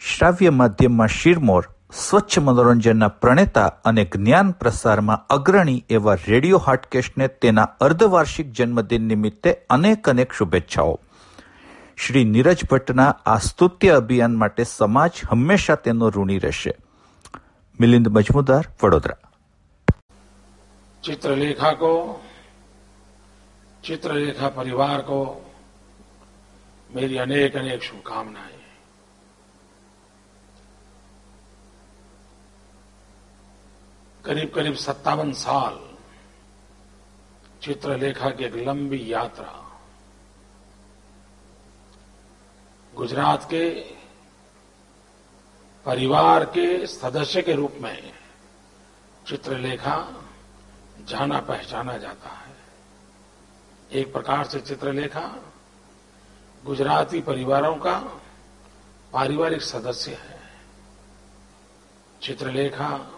શ્રાવ્ય 0.00 0.50
માધ્યમમાં 0.52 1.10
શિરમોર 1.12 1.64
સ્વચ્છ 1.94 2.36
મનોરંજનના 2.40 3.08
પ્રણેતા 3.16 3.66
અને 3.84 4.04
જ્ઞાન 4.06 4.52
પ્રસારમાં 4.54 5.24
અગ્રણી 5.30 5.84
એવા 5.90 6.16
રેડિયો 6.22 6.60
હાટકેશને 6.60 7.26
તેના 7.36 7.66
અર્ધવાર્ષિક 7.80 8.48
જન્મદિન 8.52 9.04
નિમિત્તે 9.08 9.50
અનેક 9.70 10.08
અનેક 10.08 10.32
શુભેચ્છાઓ 10.32 10.96
શ્રી 11.98 12.24
નીરજ 12.26 12.64
ભટ્ટના 12.64 13.10
આ 13.26 13.38
સ્તુત્ય 13.40 13.96
અભિયાન 13.96 14.34
માટે 14.36 14.64
સમાજ 14.70 15.22
હંમેશા 15.30 15.78
તેનો 15.84 16.10
ઋણી 16.10 16.40
રહેશે 16.40 16.74
મિલિંદ 17.78 18.08
મજમુદાર 18.10 18.68
વડોદરા 18.82 19.20
चित्रलेखा 21.02 21.72
को 21.74 21.90
चित्रलेखा 23.84 24.48
परिवार 24.50 25.00
को 25.02 25.18
मेरी 26.90 27.16
अनेक 27.18 27.56
अनेक 27.56 27.82
शुभकामनाएं 27.82 28.49
करीब 34.25 34.51
करीब 34.55 34.75
सत्तावन 34.75 35.31
साल 35.33 35.79
चित्रलेखा 37.61 38.29
की 38.29 38.43
एक 38.43 38.55
लंबी 38.55 39.13
यात्रा 39.13 39.79
गुजरात 42.95 43.45
के 43.45 43.69
परिवार 45.85 46.45
के 46.45 46.87
सदस्य 46.87 47.41
के 47.41 47.53
रूप 47.53 47.77
में 47.81 48.13
चित्रलेखा 49.27 49.95
जाना 51.07 51.39
पहचाना 51.39 51.97
जाता 51.97 52.29
है। 52.29 52.53
एक 53.91 54.13
प्रकार 54.13 54.43
से 54.45 54.59
चित्रलेखा 54.59 55.35
गुजराती 56.65 57.21
परिवारों 57.21 57.75
का 57.75 57.97
पारिवारिक 59.13 59.61
सदस्य 59.61 60.11
है। 60.11 60.39
चित्रलेखा 62.21 63.17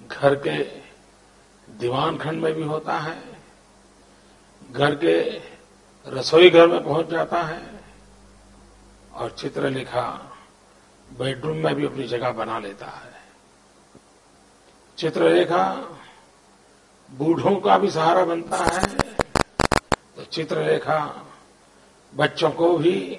घर 0.00 0.34
के 0.36 0.58
दीवान 1.68 2.16
खंड 2.18 2.42
में 2.42 2.52
भी 2.54 2.62
होता 2.62 2.98
है, 2.98 3.18
घर 4.72 4.94
के 4.94 5.20
रसोई 6.06 6.50
घर 6.50 6.66
में 6.66 6.82
पहुँच 6.84 7.10
जाता 7.10 7.42
है 7.42 7.62
और 9.14 9.30
चित्रलेखा 9.30 10.02
बेडरूम 11.08 11.56
में 11.56 11.74
भी 11.74 11.86
अपनी 11.86 12.06
जगह 12.06 12.30
बना 12.32 12.58
लेता 12.58 12.86
है। 12.86 13.18
चित्रलेखा 14.98 15.64
बूढ़ों 17.10 17.54
का 17.56 17.78
भी 17.78 17.90
सहारा 17.90 18.24
बनता 18.24 18.56
है 18.56 18.86
तो 20.16 20.24
चित्रलेखा 20.24 21.00
बच्चों 22.12 22.50
को 22.50 22.76
भी 22.78 23.18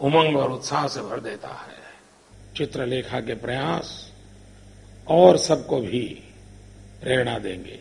उमंग 0.00 0.36
और 0.36 0.52
उत्साह 0.52 0.86
से 0.88 1.00
भर 1.00 1.20
देता 1.20 1.48
है। 1.48 1.80
चित्रलेखा 2.56 3.20
के 3.20 3.34
प्रयास 3.34 4.11
और 5.07 5.37
सबको 5.37 5.81
भी 5.81 6.01
प्रेरणा 7.01 7.37
देंगे 7.39 7.79